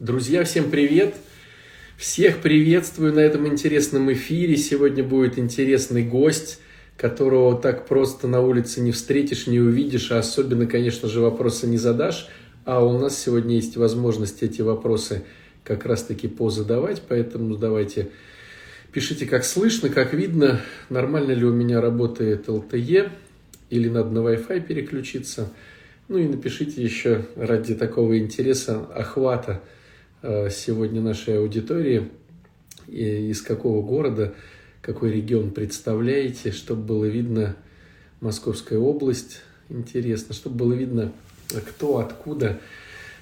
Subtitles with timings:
[0.00, 1.16] Друзья, всем привет!
[1.96, 4.56] Всех приветствую на этом интересном эфире.
[4.56, 6.60] Сегодня будет интересный гость,
[6.96, 11.78] которого так просто на улице не встретишь, не увидишь, а особенно, конечно же, вопросы не
[11.78, 12.28] задашь.
[12.64, 15.24] А у нас сегодня есть возможность эти вопросы
[15.64, 18.10] как раз-таки позадавать, поэтому давайте
[18.92, 20.60] пишите, как слышно, как видно,
[20.90, 23.10] нормально ли у меня работает LTE
[23.70, 25.52] или надо на Wi-Fi переключиться–
[26.08, 29.60] ну и напишите еще ради такого интереса охвата
[30.22, 32.10] сегодня нашей аудитории,
[32.86, 34.34] из какого города,
[34.80, 37.56] какой регион представляете, чтобы было видно
[38.20, 41.12] Московская область, интересно, чтобы было видно,
[41.68, 42.60] кто, откуда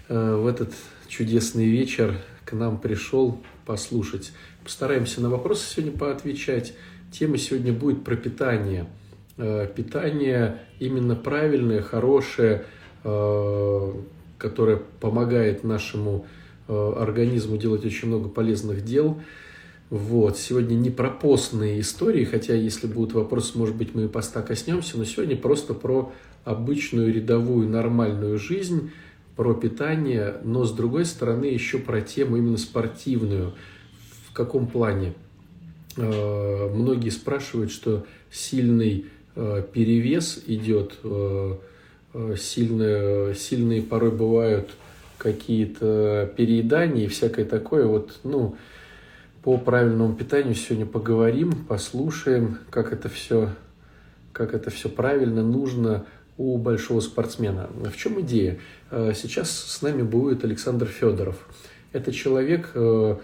[0.08, 0.72] э, в этот
[1.08, 4.32] чудесный вечер к нам пришел послушать.
[4.64, 6.74] Постараемся на вопросы сегодня поотвечать.
[7.12, 8.86] Тема сегодня будет про питание.
[9.36, 12.64] Э, питание именно правильное, хорошее,
[13.08, 13.92] Э,
[14.38, 19.20] которая помогает нашему э, организму делать очень много полезных дел.
[19.90, 20.36] Вот.
[20.38, 24.98] Сегодня не про постные истории, хотя если будут вопросы, может быть, мы и поста коснемся,
[24.98, 26.12] но сегодня просто про
[26.44, 28.90] обычную рядовую нормальную жизнь,
[29.36, 33.54] про питание, но с другой стороны еще про тему именно спортивную.
[34.28, 35.14] В каком плане?
[35.96, 39.06] Э, многие спрашивают, что сильный
[39.74, 40.98] перевес идет
[42.18, 44.70] Э, сильные, сильные порой бывают
[45.26, 47.84] какие-то переедания и всякое такое.
[47.86, 48.54] Вот, ну,
[49.42, 53.50] по правильному питанию сегодня поговорим, послушаем, как это все,
[54.32, 56.06] как это все правильно, нужно
[56.38, 57.68] у большого спортсмена.
[57.74, 58.58] В чем идея?
[58.92, 61.36] Э, сейчас с нами будет Александр Федоров.
[61.92, 63.16] Это человек, э,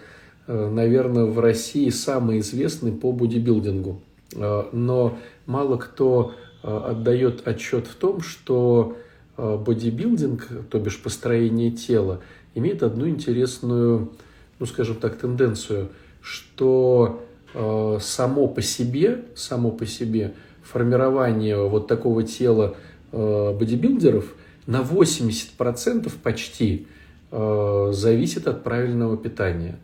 [0.47, 4.01] наверное, в России самый известный по бодибилдингу.
[4.35, 9.02] Но мало кто Э, отдает отчет в том, что э,
[9.37, 12.21] бодибилдинг, то бишь построение тела,
[12.53, 14.11] имеет одну интересную,
[14.59, 15.89] ну скажем так, тенденцию,
[16.21, 17.23] что
[17.53, 22.75] э, само по себе, само по себе формирование вот такого тела
[23.11, 24.33] бодибилдеров
[24.65, 26.87] на 80% почти
[27.29, 29.77] зависит от правильного питания.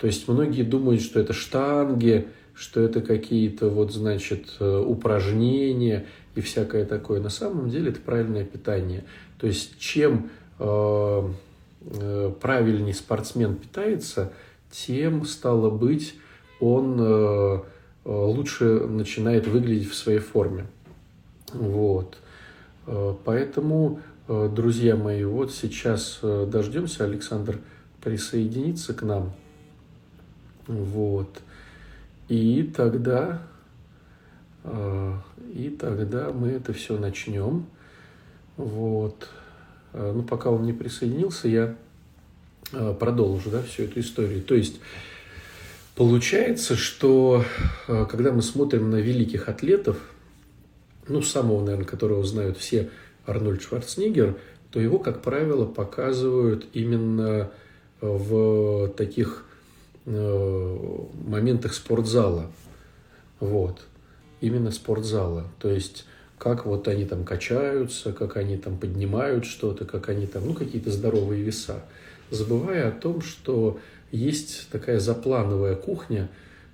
[0.00, 6.84] То есть многие думают, что это штанги, что это какие-то вот, значит, упражнения– и всякое
[6.84, 7.20] такое.
[7.20, 9.04] На самом деле это правильное питание.
[9.38, 11.28] То есть чем э,
[11.80, 14.32] э, правильнее спортсмен питается,
[14.70, 16.14] тем, стало быть,
[16.60, 17.60] он э, э,
[18.04, 20.66] лучше начинает выглядеть в своей форме.
[21.52, 22.18] Вот.
[22.86, 27.58] Э, поэтому, друзья мои, вот сейчас дождемся, Александр
[28.00, 29.32] присоединится к нам.
[30.68, 31.40] Вот.
[32.28, 33.42] И тогда
[34.64, 37.66] и тогда мы это все начнем.
[38.56, 39.28] Вот.
[39.92, 41.76] А, ну, пока он не присоединился, я
[42.72, 44.42] а, продолжу да, всю эту историю.
[44.42, 44.80] То есть,
[45.94, 47.44] получается, что
[47.86, 49.98] когда мы смотрим на великих атлетов,
[51.08, 52.90] ну, самого, наверное, которого знают все,
[53.26, 54.36] Арнольд Шварценеггер,
[54.70, 57.50] то его, как правило, показывают именно
[58.00, 59.44] в таких
[60.06, 62.50] моментах спортзала.
[63.40, 63.80] Вот
[64.40, 65.46] именно спортзала.
[65.58, 66.06] То есть
[66.40, 70.90] как вот они там качаются, как они там поднимают что-то, как они там, ну, какие-то
[70.90, 71.84] здоровые веса.
[72.30, 73.78] Забывая о том, что
[74.10, 76.30] есть такая заплановая кухня,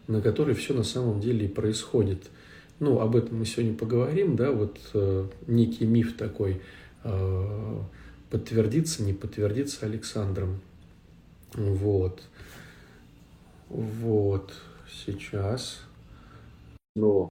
[0.06, 2.28] на которой все на самом деле и происходит.
[2.78, 6.60] Ну, об этом мы сегодня поговорим, да, вот э, некий миф такой,
[7.02, 7.80] э,
[8.30, 10.60] подтвердится, не подтвердится Александром.
[11.54, 12.22] Вот.
[13.68, 14.52] Вот.
[15.04, 15.80] Сейчас.
[16.94, 17.28] Но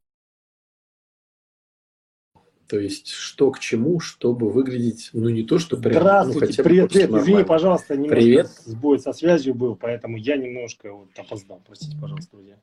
[2.67, 6.47] то есть, что к чему, чтобы выглядеть, ну, не то, что прям, ну, Здравствуйте, ну,
[6.47, 7.09] хотя привет, привет.
[7.11, 8.47] Извини, пожалуйста, немножко привет.
[8.65, 11.61] сбой со связью был, поэтому я немножко вот опоздал.
[11.65, 12.57] Простите, пожалуйста, друзья.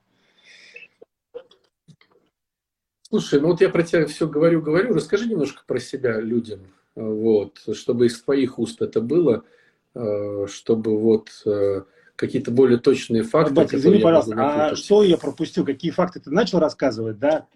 [3.08, 4.94] Слушай, ну вот я про тебя все говорю, говорю.
[4.94, 6.60] Расскажи немножко про себя людям,
[6.94, 9.44] вот, чтобы из твоих уст это было,
[9.94, 11.82] э, чтобы вот э,
[12.16, 13.53] какие-то более точные факты.
[13.54, 14.34] Бать, извини, пожалуйста,
[14.71, 15.65] а что я пропустил?
[15.65, 17.47] Какие факты ты начал рассказывать, да?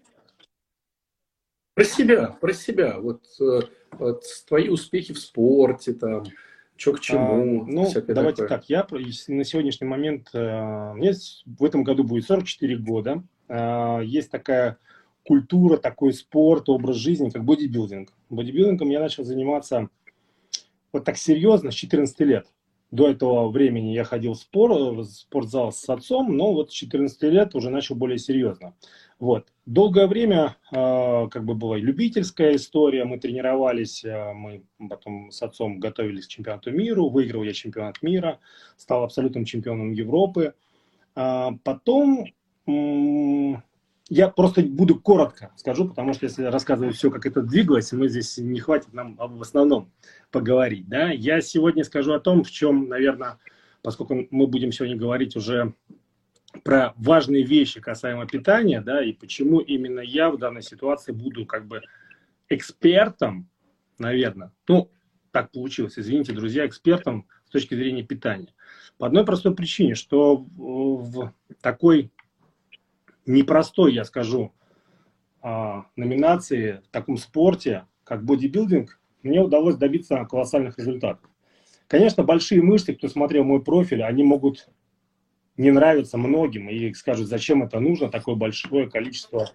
[1.77, 2.99] Про себя, про себя.
[2.99, 3.61] Вот, э,
[3.93, 6.25] вот твои успехи в спорте, там,
[6.75, 7.65] что к чему.
[7.65, 8.49] А, ну, давайте такое.
[8.49, 8.71] так.
[8.71, 11.13] Я на сегодняшний момент, э, мне
[11.45, 13.23] в этом году будет 44 года.
[13.49, 14.79] Э, есть такая
[15.23, 18.11] культура, такой спорт, образ жизни, как бодибилдинг.
[18.31, 19.91] Бодибилдингом я начал заниматься
[20.95, 22.47] вот так серьезно с 14 лет.
[22.91, 27.23] До этого времени я ходил в, спор, в спортзал с отцом, но вот с 14
[27.25, 28.73] лет уже начал более серьезно.
[29.19, 29.49] Вот.
[29.65, 35.81] Долгое время э, как бы была любительская история, мы тренировались, э, мы потом с отцом
[35.81, 38.39] готовились к чемпионату мира, выиграл я чемпионат мира,
[38.77, 40.55] стал абсолютным чемпионом Европы.
[41.15, 42.27] А потом
[44.09, 48.37] я просто буду коротко скажу, потому что если рассказывать все, как это двигалось, мы здесь
[48.39, 49.91] не хватит нам в основном
[50.31, 50.89] поговорить.
[50.89, 51.11] Да?
[51.11, 53.39] Я сегодня скажу о том, в чем, наверное,
[53.83, 55.75] поскольку мы будем сегодня говорить уже
[56.65, 61.67] про важные вещи касаемо питания, да, и почему именно я в данной ситуации буду как
[61.67, 61.83] бы
[62.49, 63.49] экспертом,
[63.99, 64.91] наверное, ну,
[65.31, 68.55] так получилось, извините, друзья, экспертом с точки зрения питания.
[68.99, 72.11] По одной простой причине, что в такой
[73.27, 74.53] непростой, я скажу,
[75.43, 81.29] а, номинации в таком спорте, как бодибилдинг, мне удалось добиться колоссальных результатов.
[81.89, 84.69] Конечно, большие мышцы, кто смотрел мой профиль, они могут
[85.57, 89.51] не нравиться многим и скажут, зачем это нужно, такое большое количество.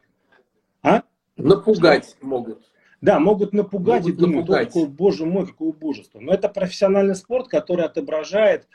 [0.82, 1.04] А?
[1.38, 2.26] Напугать Что?
[2.26, 2.72] могут.
[3.02, 4.68] Да, могут напугать могут и думать, напугать.
[4.68, 6.22] какой, боже мой, какое божество.
[6.22, 8.68] Но это профессиональный спорт, который отображает,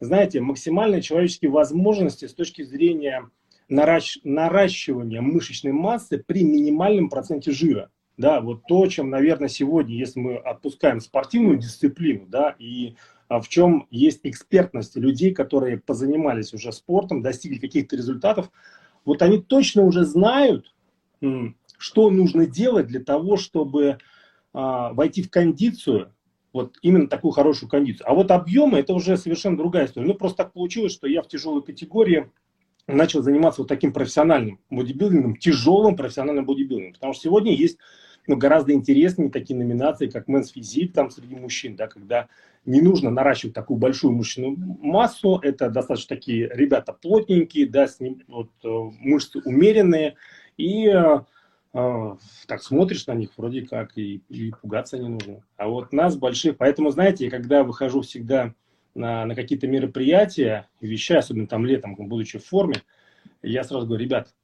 [0.00, 3.28] знаете, максимальные человеческие возможности с точки зрения
[3.68, 7.90] наращивания мышечной массы при минимальном проценте жира.
[8.16, 12.96] Да, вот то, чем, наверное, сегодня, если мы отпускаем спортивную дисциплину, да, и
[13.28, 18.50] в чем есть экспертность людей, которые позанимались уже спортом, достигли каких-то результатов,
[19.04, 20.74] вот они точно уже знают,
[21.78, 23.98] что нужно делать для того, чтобы
[24.52, 26.12] а, войти в кондицию,
[26.52, 28.08] вот именно такую хорошую кондицию.
[28.08, 30.06] А вот объемы это уже совершенно другая история.
[30.06, 32.30] Ну, просто так получилось, что я в тяжелой категории
[32.86, 36.94] начал заниматься вот таким профессиональным бодибилдингом, тяжелым профессиональным бодибилдингом.
[36.94, 37.78] Потому что сегодня есть
[38.26, 42.28] ну, гораздо интереснее такие номинации, как Men's Physique там среди мужчин, да, когда
[42.64, 48.22] не нужно наращивать такую большую мышечную массу, это достаточно такие ребята плотненькие, да, с ним,
[48.26, 48.68] вот, э,
[49.00, 50.16] мышцы умеренные,
[50.56, 51.20] и э,
[51.74, 55.42] э, так смотришь на них вроде как, и, и пугаться не нужно.
[55.56, 58.52] А вот нас больших, поэтому, знаете, когда выхожу всегда
[58.94, 62.82] на, на какие-то мероприятия, вещаю, особенно там летом, будучи в форме,
[63.42, 64.34] я сразу говорю, ребят,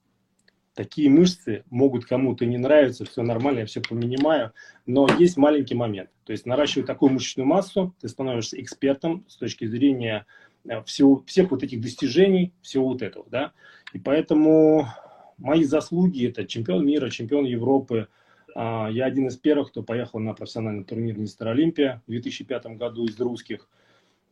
[0.75, 4.53] такие мышцы могут кому-то не нравиться, все нормально, я все понимаю,
[4.87, 6.11] но есть маленький момент.
[6.25, 10.27] То есть наращивая такую мышечную массу, ты становишься экспертом с точки зрения
[10.69, 13.53] э, всего, всех вот этих достижений, всего вот этого, да.
[13.93, 14.87] И поэтому
[15.37, 18.09] мои заслуги– это чемпион мира, чемпион Европы.
[18.55, 23.05] А, я один из первых, кто поехал на профессиональный турнир Мистер Олимпия в 2005 году
[23.05, 23.69] из русских.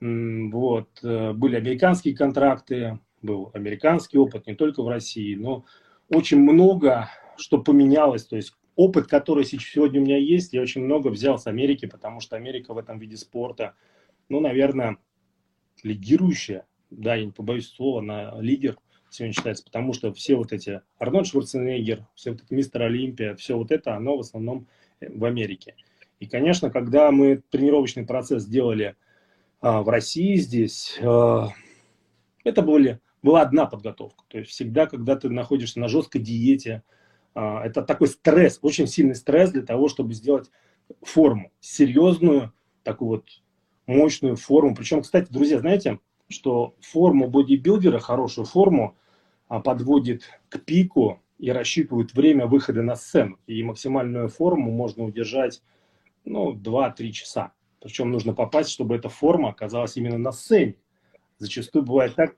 [0.00, 0.88] Вот.
[1.02, 5.66] Э, были американские контракты, был американский опыт не только в России, но
[6.10, 7.08] очень много
[7.40, 8.24] что поменялось.
[8.24, 12.20] То есть опыт, который сегодня у меня есть, я очень много взял с Америки, потому
[12.20, 13.74] что Америка в этом виде спорта,
[14.28, 14.98] ну, наверное,
[15.82, 18.76] лидирующая, да, я не побоюсь слова, на лидер
[19.08, 23.56] сегодня считается, потому что все вот эти Арнольд Шварценеггер, все вот это Мистер Олимпия, все
[23.56, 24.68] вот это, оно в основном
[25.00, 25.74] э, в Америке.
[26.20, 28.94] И, конечно, когда мы тренировочный процесс делали
[29.60, 31.48] а, в России здесь, а,
[32.44, 34.24] это были была одна подготовка.
[34.28, 36.82] То есть всегда, когда ты находишься на жесткой диете,
[37.34, 40.50] а, это такой стресс, очень сильный стресс для того, чтобы сделать
[41.02, 42.52] форму, серьезную,
[42.82, 43.26] такую вот
[43.86, 44.74] мощную форму.
[44.74, 48.96] Причем, кстати, друзья, знаете, что форму бодибилдера, хорошую форму,
[49.48, 53.38] а, подводит к пику и рассчитывает время выхода на сцену.
[53.46, 55.62] И максимальную форму можно удержать
[56.24, 57.52] ну, 2-3 часа.
[57.80, 60.76] Причем нужно попасть, чтобы эта форма оказалась именно на сцене.
[61.38, 62.36] Зачастую бывает так,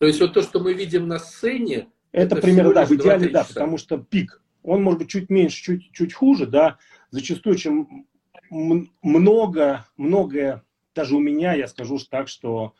[0.00, 3.28] то есть вот то, что мы видим на сцене, это, это примерно, да, в идеале,
[3.28, 6.78] да, потому что пик, он может быть чуть меньше, чуть, чуть хуже, да,
[7.10, 8.06] зачастую, чем
[8.48, 10.64] много, многое,
[10.94, 12.72] даже у меня, я скажу так, что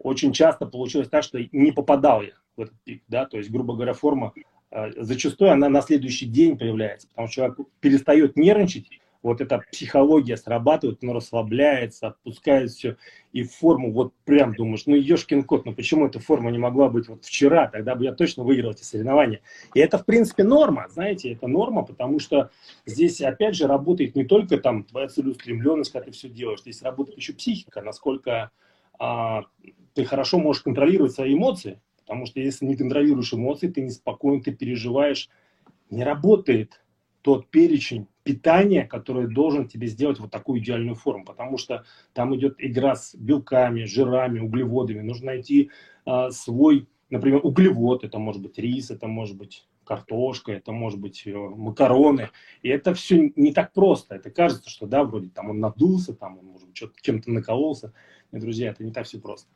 [0.00, 3.74] очень часто получилось так, что не попадал я в этот пик, да, то есть, грубо
[3.74, 4.32] говоря, форма,
[4.72, 8.88] э, зачастую она на следующий день появляется, потому что человек перестает нервничать,
[9.26, 12.96] вот эта психология срабатывает, он расслабляется, отпускает все,
[13.32, 17.08] и форму вот прям думаешь, ну ешкин кот, ну почему эта форма не могла быть
[17.08, 19.40] вот вчера, тогда бы я точно выиграл эти соревнования.
[19.74, 22.50] И это, в принципе, норма, знаете, это норма, потому что
[22.86, 27.18] здесь, опять же, работает не только там твоя целеустремленность, как ты все делаешь, здесь работает
[27.18, 28.50] еще психика, насколько
[28.98, 29.42] а,
[29.94, 34.52] ты хорошо можешь контролировать свои эмоции, потому что если не контролируешь эмоции, ты неспокоен, ты
[34.54, 35.28] переживаешь,
[35.90, 36.80] не работает
[37.26, 42.54] тот перечень питания, которое должен тебе сделать вот такую идеальную форму, потому что там идет
[42.58, 45.00] игра с белками, жирами, углеводами.
[45.00, 45.72] Нужно найти
[46.04, 51.26] а, свой, например, углевод, это может быть рис, это может быть картошка, это может быть
[51.26, 52.30] э, макароны.
[52.62, 54.14] И это все не так просто.
[54.14, 57.92] Это кажется, что да, вроде там он надулся, там он, может быть, чем-то накололся.
[58.30, 59.48] Нет, друзья, это не так все просто.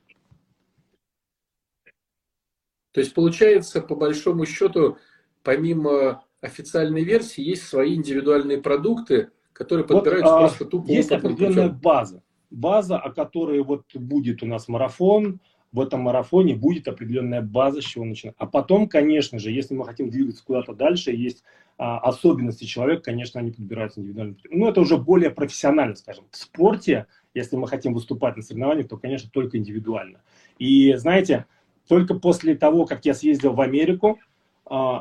[2.90, 4.98] То есть, получается, по большому счету,
[5.44, 11.80] помимо официальной версии, есть свои индивидуальные продукты, которые подбираются вот, просто тупо Есть определенная путем.
[11.80, 12.22] база.
[12.50, 15.40] База, о которой вот будет у нас марафон,
[15.72, 18.34] в этом марафоне будет определенная база, с чего начинать.
[18.38, 21.44] А потом, конечно же, если мы хотим двигаться куда-то дальше, есть
[21.78, 24.36] а, особенности человека, конечно, они подбираются индивидуально.
[24.50, 26.24] Ну, это уже более профессионально, скажем.
[26.30, 30.22] В спорте, если мы хотим выступать на соревнованиях, то, конечно, только индивидуально.
[30.58, 31.46] И, знаете,
[31.88, 34.29] только после того, как я съездил в Америку, а,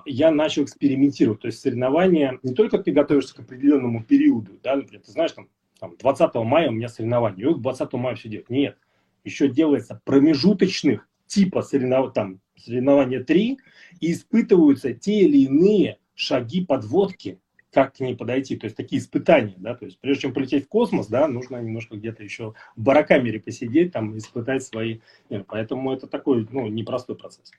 [0.06, 1.42] я начал экспериментировать.
[1.42, 5.48] То есть соревнования, не только ты готовишься к определенному периоду, да, например, ты знаешь, там,
[5.80, 8.50] там 20 мая у меня соревнования, и вот 20 мая все делать.
[8.50, 8.78] Нет,
[9.24, 12.14] еще делается промежуточных типа соревнов...
[12.14, 13.58] там, соревнования 3,
[14.00, 17.40] и испытываются те или иные шаги подводки,
[17.72, 20.68] как к ней подойти, то есть такие испытания, да, то есть прежде чем полететь в
[20.68, 25.00] космос, да, нужно немножко где-то еще в барокамере посидеть, там, испытать свои,
[25.48, 27.52] поэтому это такой, ну, непростой процесс.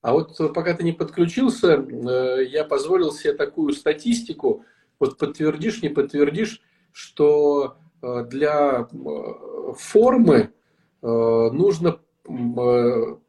[0.00, 4.64] А вот пока ты не подключился, э, я позволил себе такую статистику,
[5.00, 6.62] вот подтвердишь, не подтвердишь,
[6.92, 10.52] что э, для э, формы
[11.00, 12.00] нужно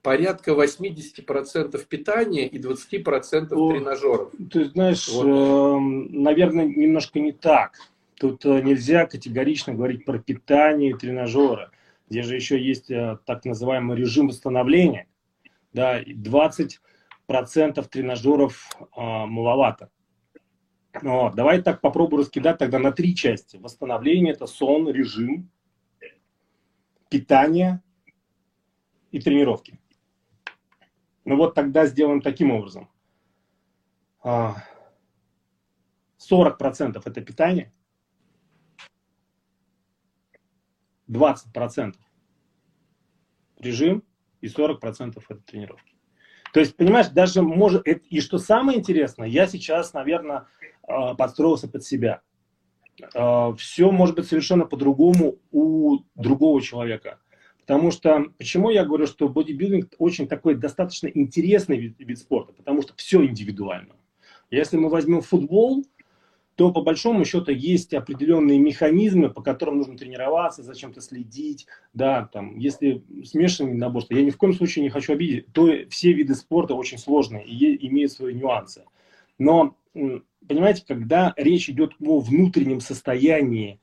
[0.02, 4.32] порядка 80% питания и 20% ну, тренажеров.
[4.52, 5.28] Ты знаешь, вот.
[5.28, 7.74] э, наверное, немножко не так.
[8.16, 11.70] Тут нельзя категорично говорить про питание и тренажеры.
[12.10, 15.06] Здесь же еще есть так называемый режим восстановления.
[15.72, 16.80] Да, 20%
[17.90, 19.92] тренажеров э, маловато.
[21.02, 23.58] Но давай так попробую раскидать тогда на три части.
[23.58, 25.52] Восстановление– это сон, режим,
[27.10, 27.84] питание
[29.12, 29.80] и тренировки.
[31.26, 32.90] Ну вот тогда сделаем таким образом.
[34.24, 34.66] 40%
[36.24, 37.72] а, это питание,
[41.08, 41.96] 20%
[43.58, 44.04] режим
[44.42, 45.94] и 40% это тренировки.
[46.54, 47.88] То есть, понимаешь, даже может...
[47.88, 50.48] И что самое интересное, я сейчас, наверное,
[50.88, 52.22] а, подстроился под себя.
[53.14, 57.20] А, Все может быть совершенно по-другому у другого человека.
[57.62, 62.82] Потому что, почему я говорю, что бодибилдинг очень такой достаточно интересный вид, вид спорта, потому
[62.82, 63.96] что все индивидуально.
[64.50, 65.86] Если мы возьмем футбол,
[66.60, 72.58] то по большому счету есть определенные механизмы, по которым нужно тренироваться, зачем-то следить, да, там,
[72.58, 76.74] если смешанный набор, я ни в коем случае не хочу обидеть, то все виды спорта
[76.74, 78.84] очень сложные и имеют свои нюансы.
[79.38, 83.80] Но, понимаете, когда речь идет о внутреннем состоянии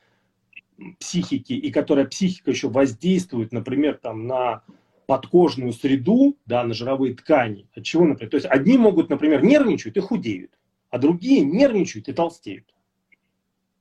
[1.00, 4.64] психики, и которая психика еще воздействует, например, там, на
[5.06, 7.68] подкожную среду, да, на жировые ткани.
[7.74, 8.30] От чего, например?
[8.30, 10.50] То есть одни могут, например, нервничают и худеют,
[10.96, 12.64] а другие нервничают и толстеют.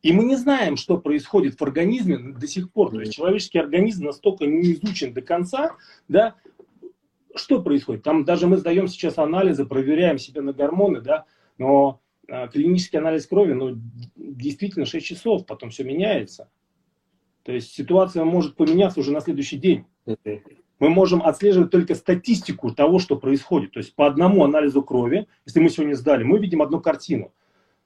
[0.01, 2.91] И мы не знаем, что происходит в организме до сих пор.
[2.91, 5.77] То есть человеческий организм настолько не изучен до конца,
[6.09, 6.35] да,
[7.33, 8.03] что происходит?
[8.03, 11.23] Там даже мы сдаем сейчас анализы, проверяем себя на гормоны, да,
[11.57, 13.79] но а, клинический анализ крови, ну,
[14.17, 16.49] действительно 6 часов, потом все меняется.
[17.43, 19.85] То есть ситуация может поменяться уже на следующий день.
[20.79, 23.71] Мы можем отслеживать только статистику того, что происходит.
[23.71, 27.33] То есть по одному анализу крови, если мы сегодня сдали, мы видим одну картину.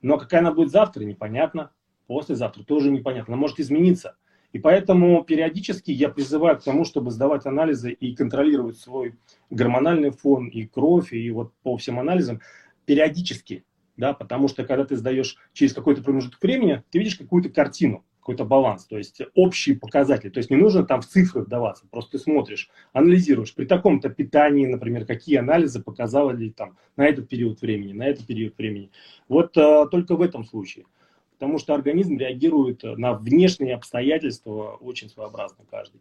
[0.02, 1.72] Но какая она будет завтра, непонятно.
[2.08, 3.34] Послезавтра тоже непонятно.
[3.34, 4.16] Она может измениться.
[4.52, 9.16] И поэтому периодически я призываю к тому, чтобы сдавать анализы и контролировать свой
[9.52, 12.42] гормональный фон и кровь, и вот по всем анализам
[12.86, 13.64] периодически.
[14.00, 18.46] Да, потому что когда ты сдаешь через какой-то промежуток времени, ты видишь какую-то картину какой-то
[18.46, 20.30] баланс, то есть общие показатели.
[20.30, 23.54] То есть не нужно там в цифры вдаваться, просто ты смотришь, анализируешь.
[23.54, 28.58] При таком-то питании, например, какие анализы показали там на этот период времени, на этот период
[28.58, 28.92] времени.
[29.28, 30.86] Вот а, только в этом случае.
[31.32, 36.00] Потому что организм реагирует на внешние обстоятельства очень своеобразно каждый.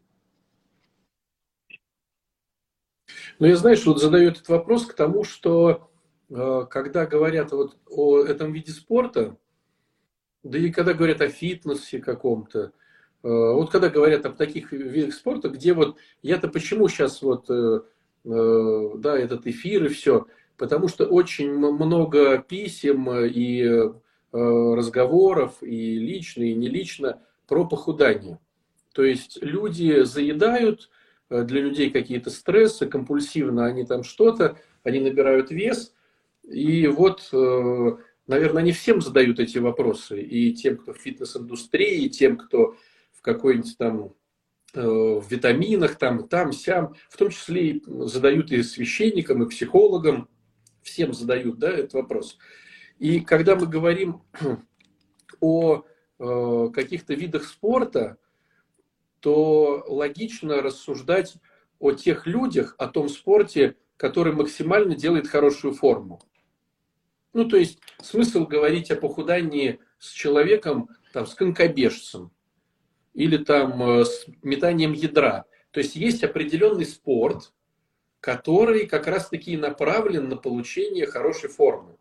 [3.38, 5.88] Ну, я, знаешь, вот задаю этот вопрос к тому, что
[6.29, 9.37] когда говорят вот о этом виде спорта,
[10.43, 12.71] да и когда говорят о фитнесе каком-то, э,
[13.23, 17.81] вот когда говорят об таких видах спорта, где вот я-то почему сейчас вот, э,
[18.25, 23.93] э, да, этот эфир и все, потому что очень много писем и
[24.31, 28.39] разговоров, и лично, и не лично, про похудание.
[28.93, 30.91] То есть люди заедают,
[31.31, 35.95] для людей какие-то стрессы, компульсивно они там что-то, они набирают вес,
[36.49, 37.33] и вот
[38.28, 40.23] наверное, не всем задают эти вопросы.
[40.23, 42.76] И тем, кто в фитнес-индустрии, и тем, кто
[43.11, 44.14] в какой-нибудь там
[44.75, 50.28] э, в витаминах, там, там, сям, в том числе и задают и священникам, и психологам,
[50.83, 52.38] всем задают да, этот вопрос.
[52.99, 54.23] И когда мы говорим
[55.40, 55.83] о
[56.19, 58.19] э, каких-то видах спорта,
[59.21, 61.35] то логично рассуждать
[61.81, 66.21] о тех людях, о том спорте, который максимально делает хорошую форму.
[67.33, 72.31] Ну, то есть смысл говорить о похудании с человеком, там, с конкобежцем
[73.15, 75.45] или там э, с метанием ядра.
[75.71, 77.53] То есть есть определенный спорт,
[78.21, 81.97] который как раз-таки направлен на получение хорошей формы.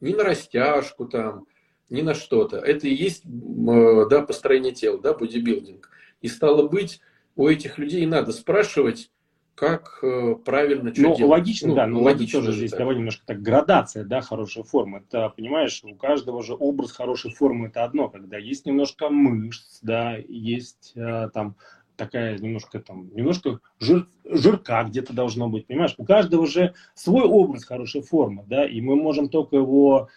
[0.00, 1.46] Не на растяжку там,
[1.90, 2.58] не на что-то.
[2.58, 5.90] Это и есть э, да, построение тела, да, бодибилдинг.
[6.20, 7.00] И стало быть,
[7.36, 9.10] у этих людей надо спрашивать,
[9.58, 11.38] как э, правильно что ну, делать.
[11.38, 12.78] Логично, ну, да, но логично тоже здесь, так.
[12.78, 14.98] давай немножко так, градация, да, хорошей формы.
[14.98, 20.16] Это, понимаешь, у каждого же образ хорошей формы это одно, когда есть немножко мышц, да,
[20.16, 21.56] есть э, там
[21.96, 25.94] такая немножко там, немножко жир, жирка где-то должно быть, понимаешь?
[25.98, 30.08] У каждого же свой образ хорошей формы, да, и мы можем только его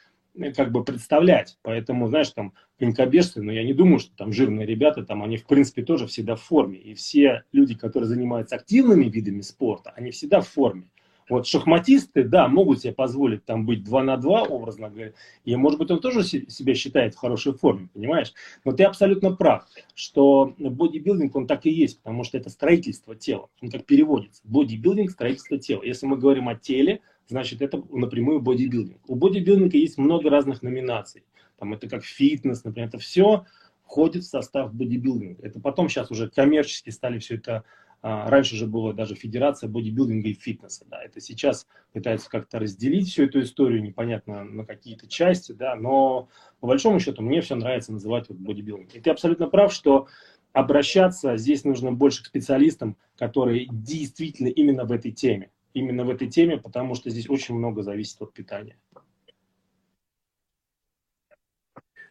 [0.55, 1.57] как бы представлять.
[1.61, 5.45] Поэтому, знаешь, там конькобежцы, но я не думаю, что там жирные ребята, там они в
[5.45, 6.77] принципе тоже всегда в форме.
[6.77, 10.89] И все люди, которые занимаются активными видами спорта, они всегда в форме.
[11.29, 15.13] Вот шахматисты, да, могут себе позволить там быть 2 на 2, образно говоря,
[15.45, 18.33] и, может быть, он тоже себя считает в хорошей форме, понимаешь?
[18.65, 23.47] Но ты абсолютно прав, что бодибилдинг, он так и есть, потому что это строительство тела,
[23.61, 24.41] он как переводится.
[24.43, 25.83] Бодибилдинг– строительство тела.
[25.83, 26.99] Если мы говорим о теле,
[27.31, 29.09] значит, это напрямую бодибилдинг.
[29.09, 31.23] У бодибилдинга есть много разных номинаций.
[31.57, 33.45] Там это как фитнес, например, это все
[33.83, 35.41] входит в состав бодибилдинга.
[35.41, 37.63] Это потом сейчас уже коммерчески стали все это
[38.01, 40.85] а, Раньше же была даже федерация бодибилдинга и фитнеса.
[40.89, 41.01] Да.
[41.01, 46.27] Это сейчас пытаются как-то разделить всю эту историю, непонятно на какие-то части, да, но
[46.59, 48.93] по большому счету мне все нравится называть вот бодибилдинг.
[48.95, 50.07] И ты абсолютно прав, что
[50.51, 56.29] обращаться здесь нужно больше к специалистам, которые действительно именно в этой теме именно в этой
[56.29, 58.77] теме, потому что здесь очень много зависит от питания.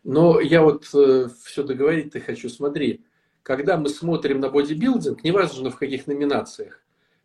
[0.03, 3.05] Но я вот э, все договорить-то хочу, смотри,
[3.43, 6.83] когда мы смотрим на бодибилдинг, неважно в каких номинациях,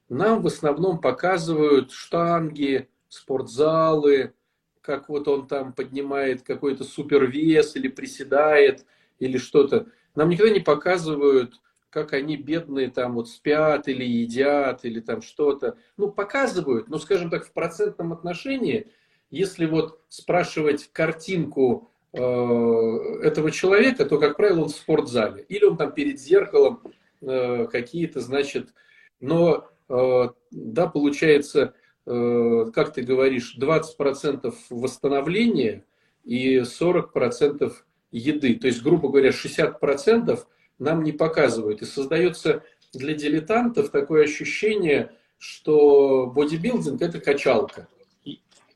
[0.09, 4.33] нам в основном показывают штанги, спортзалы,
[4.81, 8.85] как вот он там поднимает какой-то супервес или приседает
[9.19, 9.87] или что-то.
[10.13, 11.59] Нам никогда не показывают
[11.95, 15.77] как они бедные там вот спят или едят или там что-то.
[15.95, 18.91] Ну, показывают, но, скажем так, в процентном отношении,
[19.31, 25.45] если вот спрашивать картинку э, этого человека, то, как правило, он в спортзале.
[25.47, 26.81] Или он там перед зеркалом
[27.21, 28.73] э, какие-то, значит,
[29.21, 35.85] но, э, да, получается, э, как ты говоришь, 20% восстановления
[36.25, 37.71] и 40%
[38.11, 38.55] еды.
[38.55, 40.45] То есть, грубо говоря, 60%
[40.79, 41.81] нам не показывают.
[41.81, 47.87] И создается для дилетантов такое ощущение, что бодибилдинг– это качалка.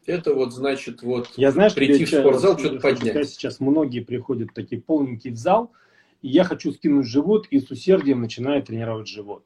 [0.05, 3.29] Это вот значит вот я знаешь, прийти в спортзал, что-то поднять.
[3.29, 5.71] Сейчас многие приходят такие полненькие в зал,
[6.23, 9.45] и я хочу скинуть живот, и с усердием начинаю тренировать живот.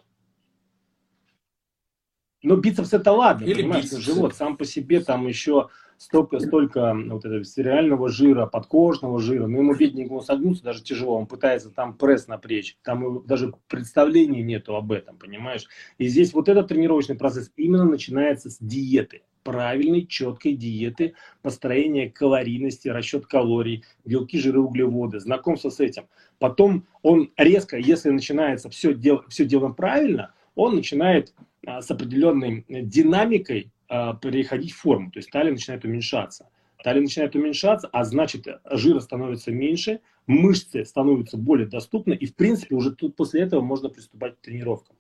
[2.43, 4.03] Но бицепс это ладно, Или понимаешь, бицепс.
[4.03, 9.59] живот сам по себе там еще столько, столько вот этого стериального жира, подкожного жира, но
[9.59, 14.91] ему бедненькому согнуться даже тяжело, он пытается там пресс напрячь, там даже представления нету об
[14.91, 15.67] этом, понимаешь?
[15.97, 22.89] И здесь вот этот тренировочный процесс именно начинается с диеты, правильной, четкой диеты, построения калорийности,
[22.89, 26.07] расчет калорий, белки, жиры, углеводы, знакомство с этим.
[26.39, 31.33] Потом он резко, если начинается все, дел, все делаем правильно, он начинает
[31.65, 36.49] с определенной динамикой а, переходить в форму, то есть талия начинает уменьшаться.
[36.83, 42.75] Талия начинает уменьшаться, а значит жира становится меньше, мышцы становятся более доступны, и в принципе
[42.75, 44.95] уже тут после этого можно приступать к тренировкам.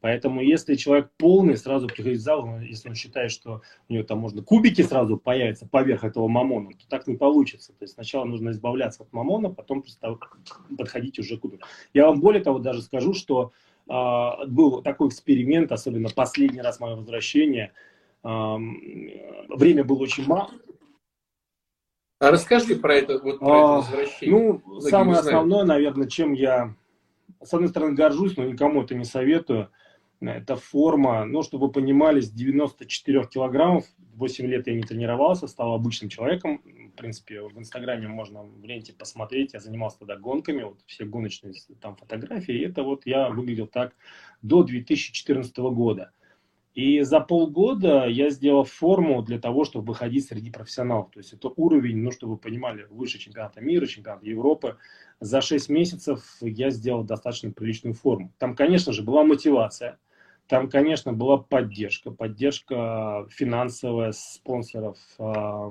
[0.00, 4.18] Поэтому если человек полный, сразу приходит в зал, если он считает, что у него там
[4.18, 7.72] можно кубики сразу появятся поверх этого мамона, то так не получится.
[7.74, 9.84] То есть сначала нужно избавляться от мамона, потом
[10.78, 11.68] подходить уже к кубикам.
[11.92, 16.96] Я вам более того даже скажу, что э, был такой эксперимент, особенно последний раз мое
[16.96, 17.72] возвращение–
[18.22, 20.50] время было очень мало.
[22.18, 24.38] А расскажи про это, вот про а, это возвращение.
[24.38, 26.74] Ну, Многие самое основное, наверное, чем я,
[27.42, 29.70] с одной стороны, горжусь, но никому это не советую,
[30.20, 35.72] это форма, ну, чтобы вы понимали, с 94 килограммов, 8 лет я не тренировался, стал
[35.72, 36.60] обычным человеком.
[36.92, 41.54] В принципе, в Инстаграме можно в ленте посмотреть, я занимался тогда гонками, вот все гоночные
[41.80, 43.94] там фотографии, и это вот я выглядел так
[44.42, 46.12] до 2014 года.
[46.74, 51.10] И за полгода я сделал форму для того, чтобы выходить среди профессионалов.
[51.10, 54.76] То есть это уровень, ну, чтобы вы понимали, выше чемпионата мира, чемпионата Европы.
[55.18, 58.32] За 6 месяцев я сделал достаточно приличную форму.
[58.38, 59.98] Там, конечно же, была мотивация.
[60.50, 62.10] Там, конечно, была поддержка.
[62.10, 65.70] Поддержка финансовая спонсоров, а,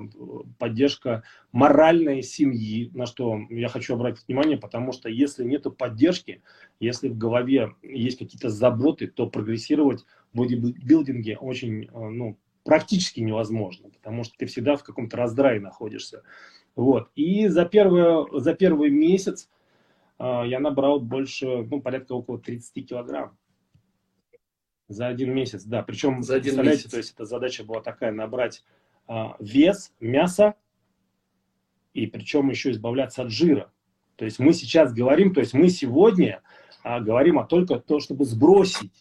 [0.57, 6.43] поддержка моральной семьи, на что я хочу обратить внимание, потому что если нет поддержки,
[6.79, 13.89] если в голове есть какие-то заботы, то прогрессировать в бодибилдинге очень, э, ну, практически невозможно,
[13.89, 16.23] потому что ты всегда в каком-то раздрае находишься.
[16.77, 17.09] Вот.
[17.15, 19.49] И за, первое, за первый месяц
[20.19, 23.37] э, я набрал больше, ну, порядка около 30 килограмм.
[24.89, 25.83] За один месяц, да.
[25.83, 26.91] Причем, за один месяц.
[26.91, 28.65] то есть эта задача была такая, набрать
[29.07, 30.55] э, вес, мясо,
[31.93, 33.71] и причем еще избавляться от жира.
[34.15, 36.41] То есть мы сейчас говорим, то есть мы сегодня
[36.83, 38.91] а, говорим о только то, чтобы сбросить.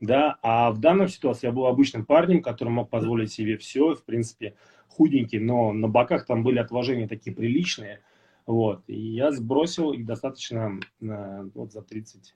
[0.00, 4.04] Да, а в данной ситуации я был обычным парнем, который мог позволить себе все, в
[4.04, 4.56] принципе,
[4.88, 8.00] худенький, но на боках там были отложения такие приличные.
[8.44, 12.34] Вот, и я сбросил их достаточно на, вот за 30,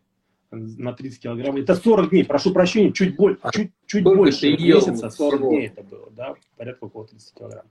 [0.57, 1.57] на 30 килограмм.
[1.57, 5.83] Это 40 дней, прошу прощения, чуть, боль, а чуть, чуть больше месяца, 40 дней это
[5.83, 7.66] было, да, порядка около 30 килограмм.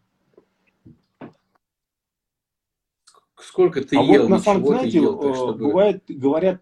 [3.38, 4.24] Сколько ты а ел?
[4.24, 5.66] Вот, на самом деле, ел, так, э, чтобы...
[5.66, 6.62] бывает, говорят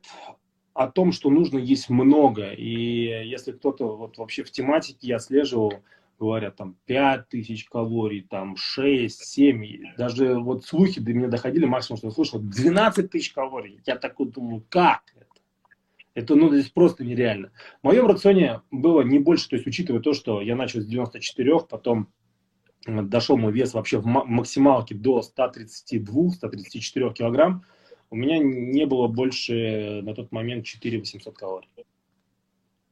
[0.73, 2.51] о том, что нужно есть много.
[2.51, 5.73] И если кто-то вот вообще в тематике я слеживал,
[6.19, 11.97] говорят там 5 тысяч калорий, там 6, 7, даже вот слухи до меня доходили, максимум,
[11.97, 13.79] что я слышал, 12 тысяч калорий.
[13.86, 15.33] Я такой думаю, как это?
[16.15, 17.52] Это, ну, здесь просто нереально.
[17.82, 21.62] В моем рационе было не больше, то есть, учитывая то, что я начал с 94,
[21.69, 22.10] потом
[22.86, 27.63] дошел мой вес вообще в максималке до 132-134 килограмм,
[28.10, 31.69] у меня не было больше на тот момент 4 800 калорий.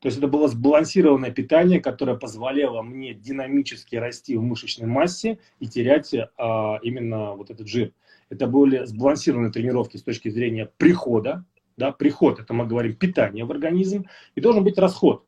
[0.02, 5.68] То есть это было сбалансированное питание, которое позволяло мне динамически расти в мышечной массе и
[5.68, 7.94] терять а, именно вот этот жир.
[8.30, 11.46] Это были сбалансированные тренировки с точки зрения прихода.
[11.78, 14.06] Да, приход, это мы говорим питание в организм,
[14.36, 15.26] и должен быть расход.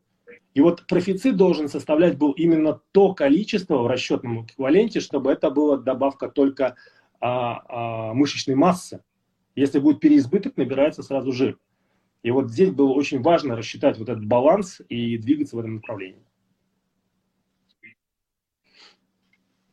[0.53, 5.77] И вот профицит должен составлять был именно то количество в расчетном эквиваленте, чтобы это была
[5.77, 6.75] добавка только
[7.19, 9.03] а, а, мышечной массы.
[9.55, 11.57] Если будет переизбыток, набирается сразу жир.
[12.21, 16.23] И вот здесь было очень важно рассчитать вот этот баланс и двигаться в этом направлении.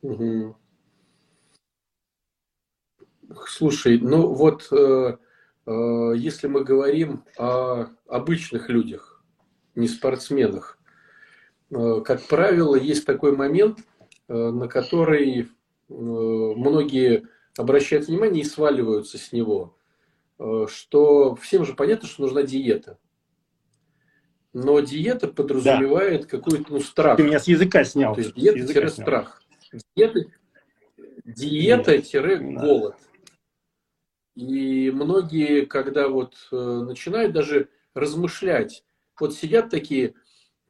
[0.01, 0.55] Угу.
[3.47, 5.17] Слушай, ну вот э,
[5.67, 9.11] если мы говорим о обычных людях,
[9.75, 10.77] не спортсменах.
[11.71, 13.79] Э, как правило, есть такой момент,
[14.27, 15.45] э, на который э,
[15.89, 19.75] многие обращают внимание и сваливаются с него,
[20.67, 22.97] что всем же понятно, что нужна диета.
[24.53, 26.27] Но диета подразумевает да.
[26.27, 27.17] какой-то ну, страх.
[27.17, 28.15] Ты меня с языка снял.
[28.15, 29.43] То есть диета-страх.
[31.25, 32.95] Диета-голод.
[34.35, 38.83] И многие, когда вот начинают даже размышлять,
[39.19, 40.15] вот сидят такие,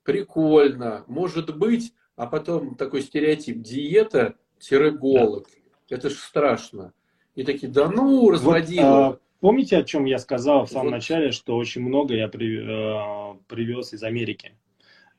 [0.03, 5.47] прикольно, может быть, а потом такой стереотип, диета-голод.
[5.89, 5.95] Да.
[5.95, 6.93] Это же страшно.
[7.35, 8.83] И такие, да ну, разводил.
[8.83, 10.91] Вот, а, помните, о чем я сказал в самом вот.
[10.91, 14.57] начале, что очень много я при, э, привез из Америки?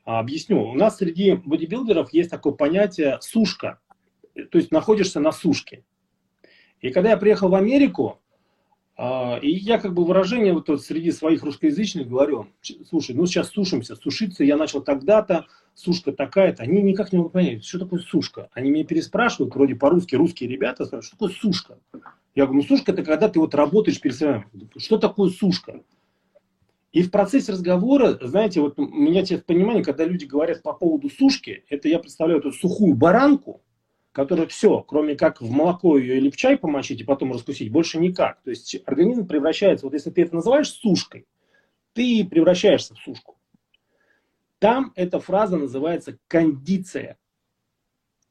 [0.05, 0.63] А, объясню.
[0.63, 3.79] У нас среди бодибилдеров есть такое понятие сушка.
[4.51, 5.83] То есть находишься на сушке.
[6.81, 8.19] И когда я приехал в Америку,
[8.97, 12.47] и я как бы выражение вот, вот среди своих русскоязычных говорю,
[12.89, 16.63] слушай, ну сейчас сушимся, сушиться я начал тогда-то, сушка такая-то.
[16.63, 18.49] Они никак не могут понять, что такое сушка.
[18.53, 21.77] Они меня переспрашивают, вроде по-русски, русские ребята, спрашивают, что такое сушка.
[22.35, 24.45] Я говорю, ну сушка это когда ты вот работаешь перед своим,
[24.77, 25.81] что такое сушка?
[26.91, 31.09] И в процессе разговора, знаете, вот у меня теперь понимание, когда люди говорят по поводу
[31.09, 33.61] сушки, это я представляю эту сухую баранку,
[34.13, 37.99] которая все, кроме как в молоко ее или в чай помочить и потом раскусить, больше
[37.99, 38.41] никак.
[38.43, 41.25] То есть организм превращается, вот если ты это называешь сушкой,
[41.93, 43.37] ты превращаешься в сушку.
[44.59, 47.17] Там эта фраза называется кондиция.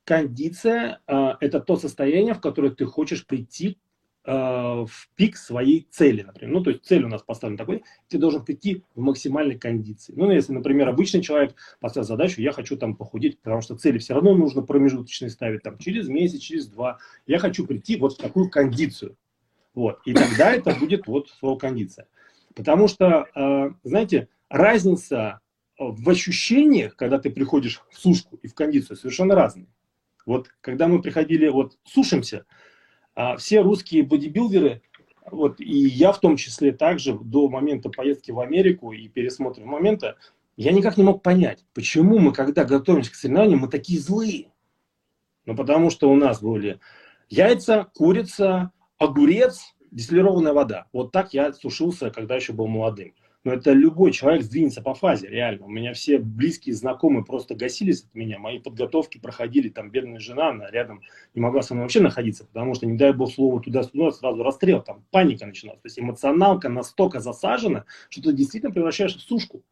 [0.04, 3.78] Кондиция э,– это то состояние, в которое ты хочешь прийти
[4.24, 6.54] в пик своей цели, например.
[6.54, 10.12] Ну, то есть цель у нас поставлена такой, ты должен прийти в максимальной кондиции.
[10.16, 14.14] Ну, если, например, обычный человек поставил задачу, я хочу там похудеть, потому что цели все
[14.14, 16.98] равно нужно промежуточные ставить там через месяц, через два.
[17.26, 19.16] Я хочу прийти вот в такую кондицию.
[19.74, 20.00] Вот.
[20.04, 22.06] И тогда это будет вот слово кондиция.
[22.54, 25.40] Потому что, э, знаете, разница
[25.78, 29.66] в ощущениях, когда ты приходишь в сушку и в кондицию, совершенно разные.
[30.26, 32.44] Вот когда мы приходили, вот сушимся,
[33.38, 34.82] все русские бодибилдеры,
[35.30, 40.16] вот, и я в том числе также до момента поездки в Америку и пересмотра момента,
[40.56, 44.48] я никак не мог понять, почему мы, когда готовимся к соревнованиям, мы такие злые.
[45.44, 46.78] Ну, потому что у нас были
[47.28, 50.86] яйца, курица, огурец, дистиллированная вода.
[50.92, 53.14] Вот так я сушился, когда еще был молодым.
[53.44, 55.66] Но это любой человек сдвинется по фазе, реально.
[55.66, 58.38] У меня все близкие, знакомые просто гасились от меня.
[58.38, 61.02] Мои подготовки проходили, там, бедная жена, она рядом
[61.34, 64.80] не могла со мной вообще находиться, потому что, не дай бог слово туда-сюда, сразу расстрел,
[64.80, 65.80] там, паника начиналась.
[65.80, 69.62] То есть эмоционалка настолько засажена, что ты действительно превращаешься в сушку.